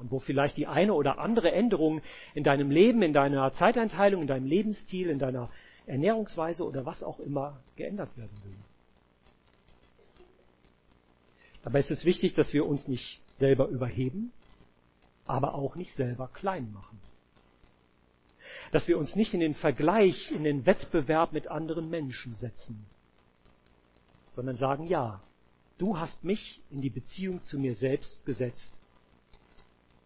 Und 0.01 0.11
wo 0.11 0.19
vielleicht 0.19 0.57
die 0.57 0.67
eine 0.67 0.95
oder 0.95 1.19
andere 1.19 1.53
Änderung 1.53 2.01
in 2.35 2.43
deinem 2.43 2.71
Leben, 2.71 3.03
in 3.03 3.13
deiner 3.13 3.53
Zeiteinteilung, 3.53 4.23
in 4.23 4.27
deinem 4.27 4.47
Lebensstil, 4.47 5.11
in 5.11 5.19
deiner 5.19 5.51
Ernährungsweise 5.87 6.65
oder 6.65 6.87
was 6.87 7.03
auch 7.03 7.21
immer 7.21 7.61
geändert 7.77 8.17
werden 8.17 8.37
will. 8.45 8.57
Dabei 11.63 11.81
ist 11.81 11.91
es 11.91 12.07
wichtig, 12.07 12.35
dass 12.35 12.55
wir 12.55 12.65
uns 12.65 12.89
nicht 12.89 13.21
selber 13.37 13.69
überheben, 13.69 14.33
aber 15.27 15.55
auch 15.55 15.77
nicht 15.77 15.95
selber 15.95 16.29
klein 16.33 16.73
machen. 16.73 16.99
Dass 18.73 18.89
wir 18.89 18.97
uns 18.97 19.15
nicht 19.15 19.35
in 19.35 19.41
den 19.41 19.55
Vergleich, 19.55 20.31
in 20.33 20.45
den 20.45 20.65
Wettbewerb 20.65 21.33
mit 21.33 21.49
anderen 21.49 21.91
Menschen 21.91 22.35
setzen, 22.35 22.87
sondern 24.33 24.57
sagen, 24.57 24.87
ja, 24.87 25.21
du 25.77 25.99
hast 25.99 26.25
mich 26.25 26.63
in 26.71 26.81
die 26.81 26.89
Beziehung 26.89 27.43
zu 27.43 27.59
mir 27.59 27.75
selbst 27.75 28.25
gesetzt 28.25 28.80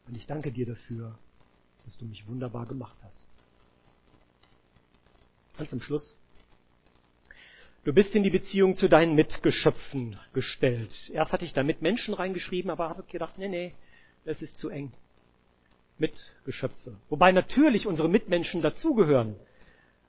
und 0.06 0.16
ich 0.16 0.26
danke 0.26 0.52
dir 0.52 0.66
dafür, 0.66 1.18
dass 1.84 1.96
du 1.98 2.04
mich 2.04 2.26
wunderbar 2.26 2.66
gemacht 2.66 2.96
hast. 3.02 3.28
Ganz 5.56 5.70
zum 5.70 5.80
Schluss. 5.80 6.18
Du 7.84 7.92
bist 7.92 8.14
in 8.14 8.22
die 8.22 8.30
Beziehung 8.30 8.76
zu 8.76 8.88
deinen 8.88 9.14
Mitgeschöpfen 9.14 10.18
gestellt. 10.32 11.10
Erst 11.12 11.32
hatte 11.32 11.44
ich 11.44 11.52
da 11.52 11.62
Mitmenschen 11.62 12.14
reingeschrieben, 12.14 12.70
aber 12.70 12.88
habe 12.88 13.02
gedacht, 13.04 13.36
nee, 13.36 13.48
nee, 13.48 13.74
das 14.24 14.40
ist 14.40 14.58
zu 14.58 14.70
eng. 14.70 14.92
Mitgeschöpfe. 15.98 16.96
Wobei 17.08 17.30
natürlich 17.30 17.86
unsere 17.86 18.08
Mitmenschen 18.08 18.62
dazugehören. 18.62 19.36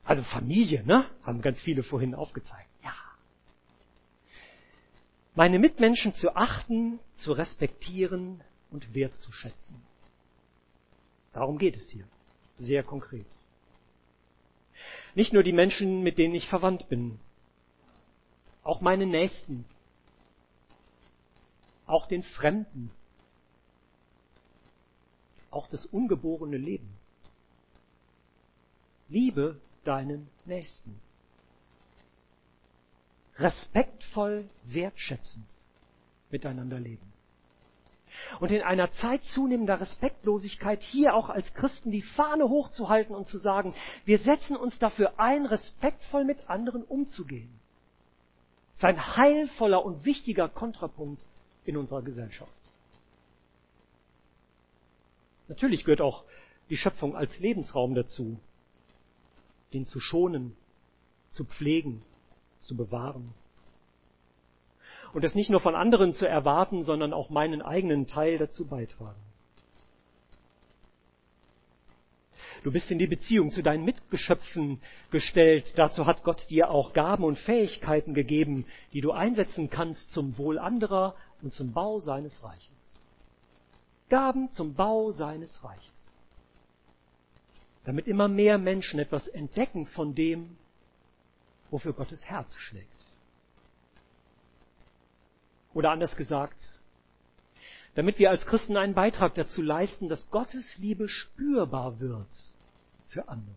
Also 0.04 0.24
Familie, 0.24 0.86
ne? 0.86 1.06
Haben 1.24 1.42
ganz 1.42 1.62
viele 1.62 1.84
vorhin 1.84 2.16
aufgezeigt. 2.16 2.70
Ja. 2.84 2.94
Meine 5.36 5.60
Mitmenschen 5.60 6.14
zu 6.14 6.36
achten, 6.36 7.00
zu 7.16 7.34
respektieren, 7.34 8.42
und 8.76 8.94
wertzuschätzen. 8.94 9.82
Darum 11.32 11.58
geht 11.58 11.78
es 11.78 11.90
hier. 11.90 12.06
Sehr 12.58 12.84
konkret. 12.84 13.26
Nicht 15.16 15.32
nur 15.32 15.44
die 15.44 15.54
Menschen, 15.54 16.04
mit 16.04 16.18
denen 16.18 16.36
ich 16.36 16.50
verwandt 16.50 16.90
bin, 16.90 17.18
auch 18.64 18.82
meine 18.82 19.06
Nächsten, 19.06 19.64
auch 21.86 22.06
den 22.06 22.24
Fremden, 22.24 22.92
auch 25.52 25.70
das 25.70 25.86
ungeborene 25.86 26.58
Leben. 26.58 26.98
Liebe 29.08 29.62
deinen 29.86 30.28
Nächsten. 30.44 31.00
Respektvoll, 33.38 34.50
wertschätzend 34.66 35.48
miteinander 36.30 36.80
leben. 36.80 37.15
Und 38.40 38.52
in 38.52 38.62
einer 38.62 38.92
Zeit 38.92 39.24
zunehmender 39.24 39.80
Respektlosigkeit 39.80 40.84
hier 40.84 41.14
auch 41.14 41.30
als 41.30 41.54
Christen 41.54 41.92
die 41.92 42.02
Fahne 42.02 42.50
hochzuhalten 42.50 43.16
und 43.16 43.28
zu 43.28 43.38
sagen, 43.38 43.74
wir 44.06 44.20
setzen 44.20 44.56
uns 44.56 44.80
dafür 44.80 45.20
ein, 45.20 45.46
respektvoll 45.46 46.26
mit 46.26 46.50
anderen 46.50 46.84
umzugehen. 46.84 47.60
Das 48.72 48.80
ist 48.80 48.86
ein 48.86 49.16
heilvoller 49.18 49.86
und 49.86 50.06
wichtiger 50.06 50.50
Kontrapunkt 50.50 51.24
in 51.66 51.78
unserer 51.78 52.02
Gesellschaft. 52.02 52.52
Natürlich 55.48 55.86
gehört 55.86 56.02
auch 56.02 56.24
die 56.70 56.78
Schöpfung 56.78 57.16
als 57.16 57.40
Lebensraum 57.40 57.96
dazu, 57.96 58.40
den 59.74 59.86
zu 59.86 60.00
schonen, 60.00 60.56
zu 61.30 61.46
pflegen, 61.46 62.02
zu 62.60 62.76
bewahren 62.76 63.34
und 65.16 65.24
das 65.24 65.34
nicht 65.34 65.50
nur 65.50 65.62
von 65.62 65.76
anderen 65.76 66.12
zu 66.12 66.28
erwarten, 66.28 66.84
sondern 66.84 67.14
auch 67.14 67.30
meinen 67.30 67.62
eigenen 67.62 68.06
Teil 68.06 68.38
dazu 68.38 68.68
beitragen. 68.68 69.22
Du 72.64 72.72
bist 72.74 72.92
in 72.92 73.00
die 73.00 73.08
Beziehung 73.08 73.50
zu 73.50 73.64
deinen 73.64 73.86
Mitgeschöpfen 73.86 74.82
gestellt. 75.12 75.72
Dazu 75.78 76.06
hat 76.06 76.24
Gott 76.24 76.50
dir 76.50 76.70
auch 76.70 76.92
Gaben 76.92 77.24
und 77.24 77.40
Fähigkeiten 77.40 78.14
gegeben, 78.14 78.66
die 78.92 79.00
du 79.00 79.14
einsetzen 79.14 79.70
kannst 79.70 80.12
zum 80.12 80.38
Wohl 80.38 80.60
anderer 80.60 81.16
und 81.42 81.54
zum 81.54 81.72
Bau 81.72 82.00
seines 82.00 82.44
Reiches. 82.44 83.06
Gaben 84.10 84.52
zum 84.52 84.74
Bau 84.74 85.12
seines 85.12 85.64
Reiches. 85.64 86.18
Damit 87.86 88.08
immer 88.08 88.28
mehr 88.28 88.58
Menschen 88.58 89.00
etwas 89.00 89.30
entdecken 89.30 89.86
von 89.86 90.14
dem, 90.14 90.58
wofür 91.72 91.94
Gottes 91.94 92.26
Herz 92.26 92.54
schlägt. 92.56 93.05
Oder 95.76 95.92
anders 95.92 96.16
gesagt, 96.16 96.56
damit 97.96 98.18
wir 98.18 98.30
als 98.30 98.46
Christen 98.46 98.78
einen 98.78 98.96
Beitrag 98.96 99.36
dazu 99.36 99.62
leisten, 99.62 100.08
dass 100.08 100.32
Gottes 100.32 100.78
Liebe 100.78 101.10
spürbar 101.10 102.00
wird 102.00 102.30
für 103.10 103.28
andere. 103.28 103.56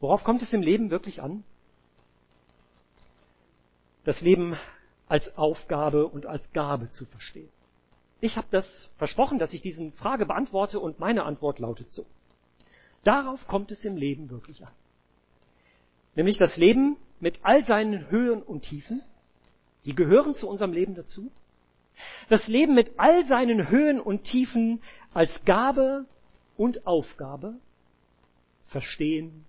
Worauf 0.00 0.24
kommt 0.24 0.42
es 0.42 0.52
im 0.52 0.62
Leben 0.62 0.90
wirklich 0.90 1.22
an? 1.22 1.44
Das 4.04 4.20
Leben 4.20 4.58
als 5.06 5.38
Aufgabe 5.38 6.08
und 6.08 6.26
als 6.26 6.52
Gabe 6.52 6.88
zu 6.88 7.06
verstehen. 7.06 7.48
Ich 8.20 8.36
habe 8.36 8.48
das 8.50 8.90
versprochen, 8.98 9.38
dass 9.38 9.52
ich 9.52 9.62
diesen 9.62 9.92
Frage 9.92 10.26
beantworte 10.26 10.80
und 10.80 10.98
meine 10.98 11.22
Antwort 11.22 11.60
lautet 11.60 11.92
so. 11.92 12.04
Darauf 13.04 13.46
kommt 13.46 13.70
es 13.70 13.84
im 13.84 13.96
Leben 13.96 14.28
wirklich 14.28 14.66
an. 14.66 14.72
Nämlich 16.16 16.36
das 16.36 16.56
Leben 16.56 16.96
mit 17.20 17.40
all 17.42 17.64
seinen 17.64 18.10
Höhen 18.10 18.42
und 18.42 18.62
Tiefen, 18.62 19.02
die 19.84 19.94
gehören 19.94 20.34
zu 20.34 20.48
unserem 20.48 20.72
Leben 20.72 20.94
dazu. 20.94 21.30
Das 22.28 22.48
Leben 22.48 22.74
mit 22.74 22.98
all 22.98 23.24
seinen 23.26 23.68
Höhen 23.68 24.00
und 24.00 24.24
Tiefen 24.24 24.82
als 25.12 25.44
Gabe 25.44 26.06
und 26.56 26.86
Aufgabe 26.86 27.54
verstehen 28.66 29.44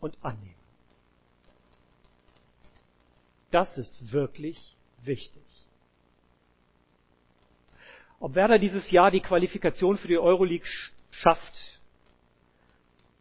und 0.00 0.16
annehmen. 0.22 0.54
Das 3.50 3.78
ist 3.78 4.12
wirklich 4.12 4.76
wichtig. 5.02 5.42
Ob 8.20 8.34
Werder 8.34 8.58
dieses 8.58 8.90
Jahr 8.90 9.10
die 9.10 9.20
Qualifikation 9.20 9.96
für 9.96 10.08
die 10.08 10.18
Euroleague 10.18 10.68
schafft, 11.10 11.80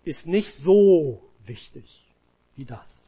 ist 0.03 0.25
nicht 0.25 0.53
so 0.57 1.21
wichtig 1.45 2.05
wie 2.55 2.65
das. 2.65 2.98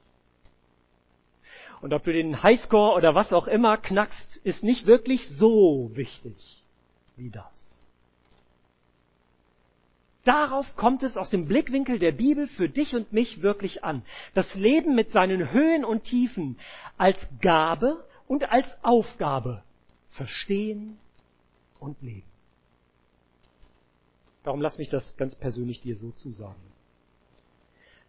Und 1.82 1.94
ob 1.94 2.04
du 2.04 2.14
den 2.14 2.44
Highscore 2.44 2.96
oder 2.96 3.16
was 3.16 3.34
auch 3.34 3.48
immer 3.48 3.78
knackst, 3.78 4.38
ist 4.44 4.64
nicht 4.64 4.86
wirklich 4.86 5.28
so 5.30 5.90
wichtig 5.94 6.36
wie 7.16 7.30
das. 7.30 7.72
Darauf 10.24 10.76
kommt 10.76 11.02
es 11.02 11.18
aus 11.18 11.32
dem 11.32 11.48
Blickwinkel 11.48 11.98
der 11.98 12.12
Bibel 12.12 12.46
für 12.46 12.70
dich 12.70 12.96
und 12.96 13.12
mich 13.12 13.42
wirklich 13.42 13.84
an. 13.84 14.04
Das 14.36 14.54
Leben 14.54 14.94
mit 14.94 15.10
seinen 15.10 15.52
Höhen 15.52 15.84
und 15.84 16.04
Tiefen 16.04 16.60
als 16.98 17.18
Gabe 17.42 18.06
und 18.28 18.52
als 18.52 18.68
Aufgabe 18.84 19.64
verstehen 20.12 21.00
und 21.80 22.00
leben. 22.04 22.30
Darum 24.44 24.62
lass 24.62 24.78
mich 24.78 24.90
das 24.90 25.18
ganz 25.18 25.34
persönlich 25.34 25.82
dir 25.82 25.96
so 25.96 26.12
zusagen. 26.12 26.62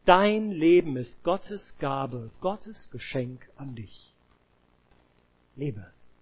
Dein 0.05 0.51
Leben 0.51 0.97
ist 0.97 1.23
Gottes 1.23 1.77
Gabe, 1.79 2.31
Gottes 2.41 2.91
Geschenk 2.91 3.49
an 3.57 3.77
dich. 3.77 4.13
Lebe 5.55 5.87
es. 5.91 6.17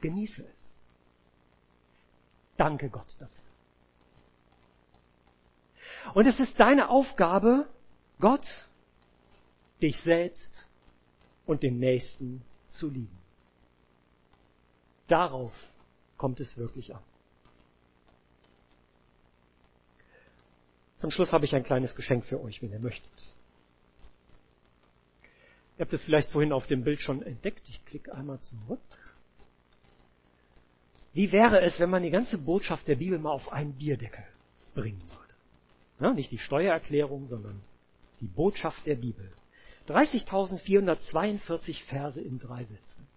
Genieße 0.00 0.42
es. 0.42 0.76
Danke 2.56 2.88
Gott 2.88 3.14
dafür. 3.18 3.42
Und 6.14 6.26
es 6.26 6.40
ist 6.40 6.58
deine 6.58 6.88
Aufgabe, 6.88 7.68
Gott, 8.20 8.46
dich 9.80 10.00
selbst 10.00 10.64
und 11.46 11.62
den 11.62 11.78
Nächsten 11.78 12.42
zu 12.68 12.88
lieben. 12.88 13.18
Darauf 15.08 15.52
kommt 16.16 16.40
es 16.40 16.56
wirklich 16.56 16.94
an. 16.94 17.02
Zum 21.02 21.10
Schluss 21.10 21.32
habe 21.32 21.44
ich 21.44 21.54
ein 21.56 21.64
kleines 21.64 21.96
Geschenk 21.96 22.24
für 22.26 22.40
euch, 22.40 22.62
wenn 22.62 22.70
ihr 22.70 22.78
möchtet. 22.78 23.10
Ihr 25.76 25.80
habt 25.80 25.92
es 25.92 26.04
vielleicht 26.04 26.30
vorhin 26.30 26.52
auf 26.52 26.68
dem 26.68 26.84
Bild 26.84 27.00
schon 27.00 27.24
entdeckt. 27.24 27.68
Ich 27.68 27.84
klicke 27.86 28.14
einmal 28.14 28.38
zurück. 28.38 28.78
Wie 31.12 31.32
wäre 31.32 31.60
es, 31.60 31.80
wenn 31.80 31.90
man 31.90 32.04
die 32.04 32.12
ganze 32.12 32.38
Botschaft 32.38 32.86
der 32.86 32.94
Bibel 32.94 33.18
mal 33.18 33.32
auf 33.32 33.52
einen 33.52 33.72
Bierdeckel 33.72 34.24
bringen 34.76 35.02
würde? 35.10 35.34
Ja, 35.98 36.12
nicht 36.12 36.30
die 36.30 36.38
Steuererklärung, 36.38 37.26
sondern 37.26 37.60
die 38.20 38.28
Botschaft 38.28 38.86
der 38.86 38.94
Bibel. 38.94 39.28
30.442 39.88 41.82
Verse 41.86 42.20
in 42.20 42.38
drei 42.38 42.62
Sätzen. 42.62 43.08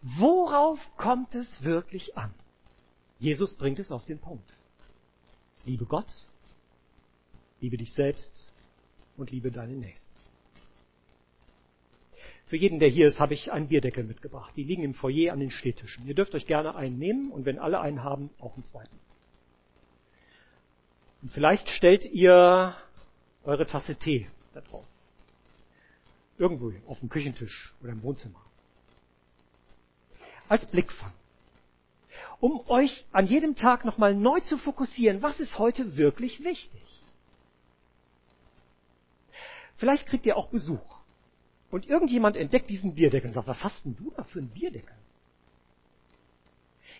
Worauf 0.00 0.78
kommt 0.96 1.34
es 1.34 1.64
wirklich 1.64 2.16
an? 2.16 2.32
Jesus 3.18 3.56
bringt 3.56 3.80
es 3.80 3.90
auf 3.90 4.04
den 4.04 4.20
Punkt. 4.20 4.48
Liebe 5.64 5.86
Gott 5.86 6.06
Liebe 7.60 7.76
dich 7.76 7.92
selbst 7.92 8.52
und 9.16 9.30
liebe 9.30 9.50
deinen 9.50 9.80
Nächsten. 9.80 10.10
Für 12.46 12.56
jeden, 12.56 12.80
der 12.80 12.88
hier 12.88 13.06
ist, 13.06 13.20
habe 13.20 13.34
ich 13.34 13.52
einen 13.52 13.68
Bierdeckel 13.68 14.02
mitgebracht. 14.02 14.52
Die 14.56 14.64
liegen 14.64 14.82
im 14.82 14.94
Foyer 14.94 15.32
an 15.32 15.38
den 15.38 15.52
Stehtischen. 15.52 16.04
Ihr 16.08 16.14
dürft 16.14 16.34
euch 16.34 16.46
gerne 16.46 16.74
einen 16.74 16.98
nehmen 16.98 17.30
und 17.30 17.44
wenn 17.44 17.60
alle 17.60 17.80
einen 17.80 18.02
haben, 18.02 18.30
auch 18.40 18.54
einen 18.54 18.64
zweiten. 18.64 18.98
Und 21.22 21.30
vielleicht 21.32 21.68
stellt 21.68 22.04
ihr 22.06 22.74
eure 23.44 23.66
Tasse 23.66 23.94
Tee 23.94 24.26
da 24.52 24.62
drauf. 24.62 24.84
Irgendwo 26.38 26.72
auf 26.88 26.98
dem 26.98 27.08
Küchentisch 27.08 27.72
oder 27.82 27.92
im 27.92 28.02
Wohnzimmer. 28.02 28.40
Als 30.48 30.66
Blickfang. 30.66 31.12
Um 32.40 32.66
euch 32.68 33.06
an 33.12 33.26
jedem 33.26 33.54
Tag 33.54 33.84
nochmal 33.84 34.14
neu 34.14 34.40
zu 34.40 34.56
fokussieren, 34.56 35.22
was 35.22 35.38
ist 35.38 35.58
heute 35.58 35.96
wirklich 35.96 36.42
wichtig? 36.42 36.82
Vielleicht 39.80 40.06
kriegt 40.06 40.26
ihr 40.26 40.36
auch 40.36 40.50
Besuch. 40.50 41.00
Und 41.70 41.88
irgendjemand 41.88 42.36
entdeckt 42.36 42.68
diesen 42.68 42.94
Bierdeckel 42.94 43.28
und 43.28 43.34
sagt, 43.34 43.48
was 43.48 43.64
hast 43.64 43.82
denn 43.86 43.96
du 43.96 44.12
da 44.14 44.24
für 44.24 44.40
einen 44.40 44.50
Bierdeckel? 44.50 44.94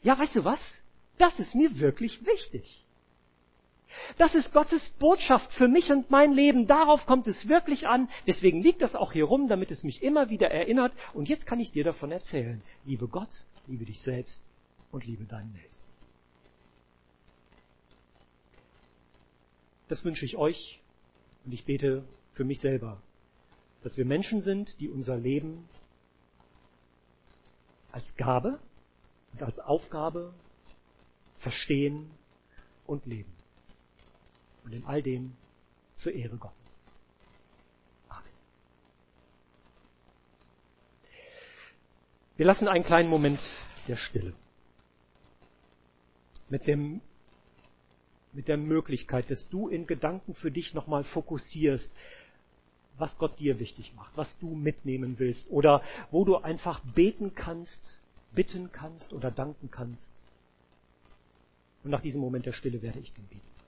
Ja, 0.03 0.19
weißt 0.19 0.37
du 0.37 0.45
was? 0.45 0.61
Das 1.19 1.39
ist 1.39 1.55
mir 1.55 1.79
wirklich 1.79 2.25
wichtig. 2.25 2.87
Das 4.17 4.35
ist 4.35 4.55
Gottes 4.55 4.89
Botschaft 4.99 5.53
für 5.53 5.69
mich 5.69 5.93
und 5.93 6.11
mein 6.11 6.33
Leben. 6.33 6.67
Darauf 6.67 7.05
kommt 7.05 7.27
es 7.27 7.47
wirklich 7.47 7.87
an. 7.87 8.09
Deswegen 8.27 8.63
liegt 8.63 8.81
das 8.81 8.95
auch 8.95 9.13
hier 9.13 9.25
rum, 9.25 9.49
damit 9.49 9.71
es 9.71 9.83
mich 9.83 10.03
immer 10.03 10.31
wieder 10.31 10.51
erinnert. 10.51 10.95
Und 11.13 11.29
jetzt 11.29 11.45
kann 11.45 11.61
ich 11.61 11.73
dir 11.73 11.85
davon 11.85 12.11
erzählen. 12.11 12.63
Liebe 12.87 13.09
Gott, 13.09 13.45
liebe 13.67 13.85
dich 13.85 14.01
selbst 14.01 14.41
und 14.91 15.05
liebe 15.05 15.25
deinen 15.25 15.53
Nächsten. 15.53 15.91
Das 19.89 20.03
wünsche 20.03 20.25
ich 20.25 20.39
euch 20.39 20.81
und 21.45 21.53
ich 21.53 21.67
bete 21.67 22.05
für 22.41 22.47
mich 22.47 22.61
selber, 22.61 23.03
dass 23.83 23.99
wir 23.99 24.07
Menschen 24.07 24.41
sind, 24.41 24.81
die 24.81 24.89
unser 24.89 25.15
Leben 25.15 25.69
als 27.93 28.17
Gabe 28.17 28.59
und 29.35 29.43
als 29.43 29.59
Aufgabe 29.59 30.33
verstehen 31.37 32.11
und 32.87 33.05
leben. 33.05 33.31
Und 34.65 34.73
in 34.73 34.87
all 34.87 35.03
dem 35.03 35.37
zur 35.97 36.15
Ehre 36.15 36.39
Gottes. 36.39 36.91
Amen. 38.09 38.25
Wir 42.39 42.47
lassen 42.47 42.69
einen 42.69 42.85
kleinen 42.85 43.11
Moment 43.11 43.41
der 43.87 43.97
Stille. 43.97 44.33
Mit 46.49 46.67
dem 46.67 47.03
mit 48.33 48.49
der 48.49 48.57
Möglichkeit, 48.57 49.31
dass 49.31 49.49
du 49.49 49.69
in 49.69 49.87
Gedanken 49.87 50.35
für 50.35 50.51
dich 50.51 50.73
nochmal 50.73 51.05
fokussierst, 51.05 51.93
was 52.99 53.17
Gott 53.19 53.39
dir 53.39 53.59
wichtig 53.59 53.93
macht, 53.97 54.17
was 54.17 54.39
du 54.39 54.55
mitnehmen 54.55 55.19
willst 55.19 55.49
oder 55.51 55.83
wo 56.11 56.25
du 56.25 56.37
einfach 56.37 56.81
beten 56.81 57.35
kannst, 57.35 58.01
bitten 58.33 58.71
kannst 58.73 59.13
oder 59.13 59.31
danken 59.31 59.71
kannst. 59.71 60.13
Und 61.83 61.91
nach 61.91 62.03
diesem 62.03 62.21
Moment 62.21 62.47
der 62.47 62.53
Stille 62.53 62.83
werde 62.83 62.99
ich 62.99 63.15
dann 63.15 63.27
beten. 63.27 63.60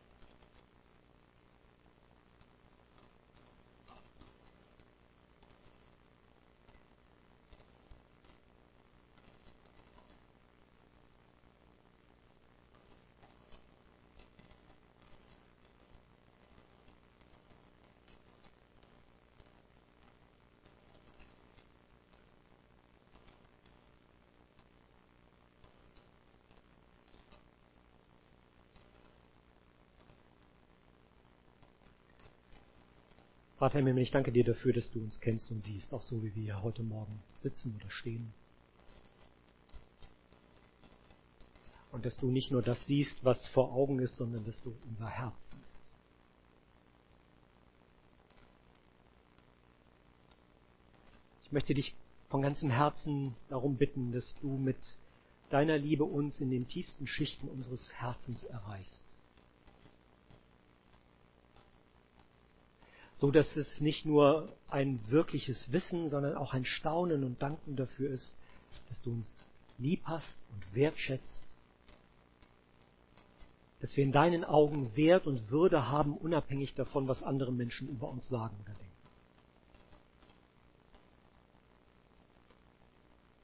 Vater 33.62 33.78
im 33.78 33.86
Himmel, 33.86 34.02
ich 34.02 34.10
danke 34.10 34.32
dir 34.32 34.42
dafür, 34.42 34.72
dass 34.72 34.90
du 34.90 34.98
uns 34.98 35.20
kennst 35.20 35.52
und 35.52 35.62
siehst, 35.62 35.94
auch 35.94 36.02
so 36.02 36.20
wie 36.24 36.34
wir 36.34 36.64
heute 36.64 36.82
Morgen 36.82 37.22
sitzen 37.42 37.72
oder 37.76 37.88
stehen. 37.92 38.34
Und 41.92 42.04
dass 42.04 42.16
du 42.16 42.26
nicht 42.26 42.50
nur 42.50 42.62
das 42.62 42.84
siehst, 42.86 43.24
was 43.24 43.46
vor 43.46 43.72
Augen 43.72 44.00
ist, 44.00 44.16
sondern 44.16 44.44
dass 44.44 44.60
du 44.64 44.74
unser 44.88 45.08
Herz 45.08 45.36
siehst. 45.52 45.78
Ich 51.44 51.52
möchte 51.52 51.72
dich 51.72 51.94
von 52.30 52.42
ganzem 52.42 52.72
Herzen 52.72 53.36
darum 53.48 53.76
bitten, 53.76 54.10
dass 54.10 54.36
du 54.40 54.48
mit 54.48 54.78
deiner 55.50 55.78
Liebe 55.78 56.02
uns 56.02 56.40
in 56.40 56.50
den 56.50 56.66
tiefsten 56.66 57.06
Schichten 57.06 57.46
unseres 57.46 57.92
Herzens 57.92 58.42
erreichst. 58.42 59.11
So 63.22 63.30
dass 63.30 63.54
es 63.54 63.80
nicht 63.80 64.04
nur 64.04 64.52
ein 64.68 64.98
wirkliches 65.08 65.70
Wissen, 65.70 66.08
sondern 66.08 66.36
auch 66.36 66.54
ein 66.54 66.64
Staunen 66.64 67.22
und 67.22 67.40
Danken 67.40 67.76
dafür 67.76 68.10
ist, 68.10 68.36
dass 68.88 69.00
du 69.02 69.12
uns 69.12 69.38
lieb 69.78 70.00
hast 70.06 70.36
und 70.52 70.74
wertschätzt, 70.74 71.44
dass 73.80 73.96
wir 73.96 74.02
in 74.02 74.10
deinen 74.10 74.42
Augen 74.42 74.96
Wert 74.96 75.28
und 75.28 75.52
Würde 75.52 75.88
haben, 75.88 76.16
unabhängig 76.16 76.74
davon, 76.74 77.06
was 77.06 77.22
andere 77.22 77.52
Menschen 77.52 77.88
über 77.88 78.08
uns 78.08 78.28
sagen 78.28 78.56
oder 78.60 78.74
denken. 78.74 78.92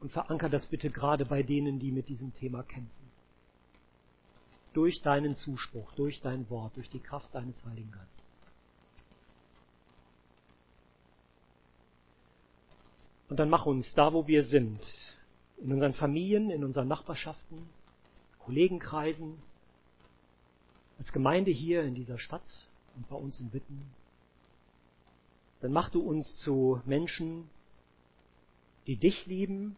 Und 0.01 0.11
veranker 0.11 0.49
das 0.49 0.67
bitte 0.67 0.91
gerade 0.91 1.25
bei 1.25 1.45
denen, 1.45 1.79
die 1.79 1.93
mit 1.93 2.09
diesem 2.09 2.35
Thema 2.35 2.65
kämpfen. 2.65 3.13
Durch 4.73 5.03
deinen 5.03 5.37
Zuspruch, 5.37 5.93
durch 5.93 6.21
dein 6.21 6.51
Wort, 6.51 6.75
durch 6.75 6.91
die 6.91 6.99
Kraft 6.99 7.33
deines 7.33 7.65
Heiligen 7.65 7.93
Geistes. 7.93 8.28
Und 13.29 13.39
dann 13.39 13.51
mach 13.51 13.67
uns 13.67 13.93
da, 13.95 14.13
wo 14.13 14.27
wir 14.27 14.43
sind, 14.45 14.81
in 15.59 15.73
unseren 15.73 15.95
Familien, 15.95 16.51
in 16.51 16.65
unseren 16.65 16.89
Nachbarschaften, 16.89 17.69
Kollegenkreisen, 18.39 19.39
als 20.99 21.13
Gemeinde 21.13 21.51
hier 21.51 21.83
in 21.83 21.95
dieser 21.95 22.19
Stadt 22.19 22.49
und 22.97 23.09
bei 23.09 23.17
uns 23.17 23.39
in 23.39 23.53
Witten, 23.53 23.83
dann 25.61 25.73
mach 25.73 25.91
du 25.91 26.01
uns 26.01 26.39
zu 26.39 26.81
Menschen, 26.85 27.49
die 28.87 28.97
dich 28.97 29.27
lieben, 29.27 29.77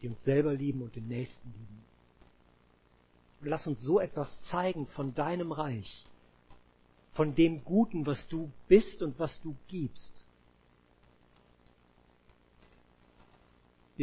die 0.00 0.08
uns 0.08 0.22
selber 0.24 0.54
lieben 0.54 0.82
und 0.82 0.96
den 0.96 1.08
Nächsten 1.08 1.48
lieben. 1.48 1.84
Und 3.40 3.48
lass 3.48 3.66
uns 3.66 3.80
so 3.80 4.00
etwas 4.00 4.40
zeigen 4.42 4.86
von 4.86 5.14
deinem 5.14 5.52
Reich, 5.52 6.04
von 7.12 7.34
dem 7.34 7.64
Guten, 7.64 8.06
was 8.06 8.26
du 8.28 8.50
bist 8.68 9.02
und 9.02 9.18
was 9.18 9.40
du 9.42 9.54
gibst. 9.68 10.12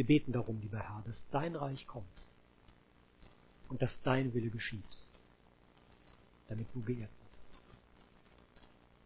Wir 0.00 0.06
beten 0.06 0.32
darum, 0.32 0.58
lieber 0.62 0.78
Herr, 0.78 1.02
dass 1.04 1.26
dein 1.30 1.54
Reich 1.54 1.86
kommt 1.86 2.06
und 3.68 3.82
dass 3.82 4.00
dein 4.00 4.32
Wille 4.32 4.48
geschieht, 4.48 4.82
damit 6.48 6.66
du 6.72 6.80
geehrt 6.80 7.10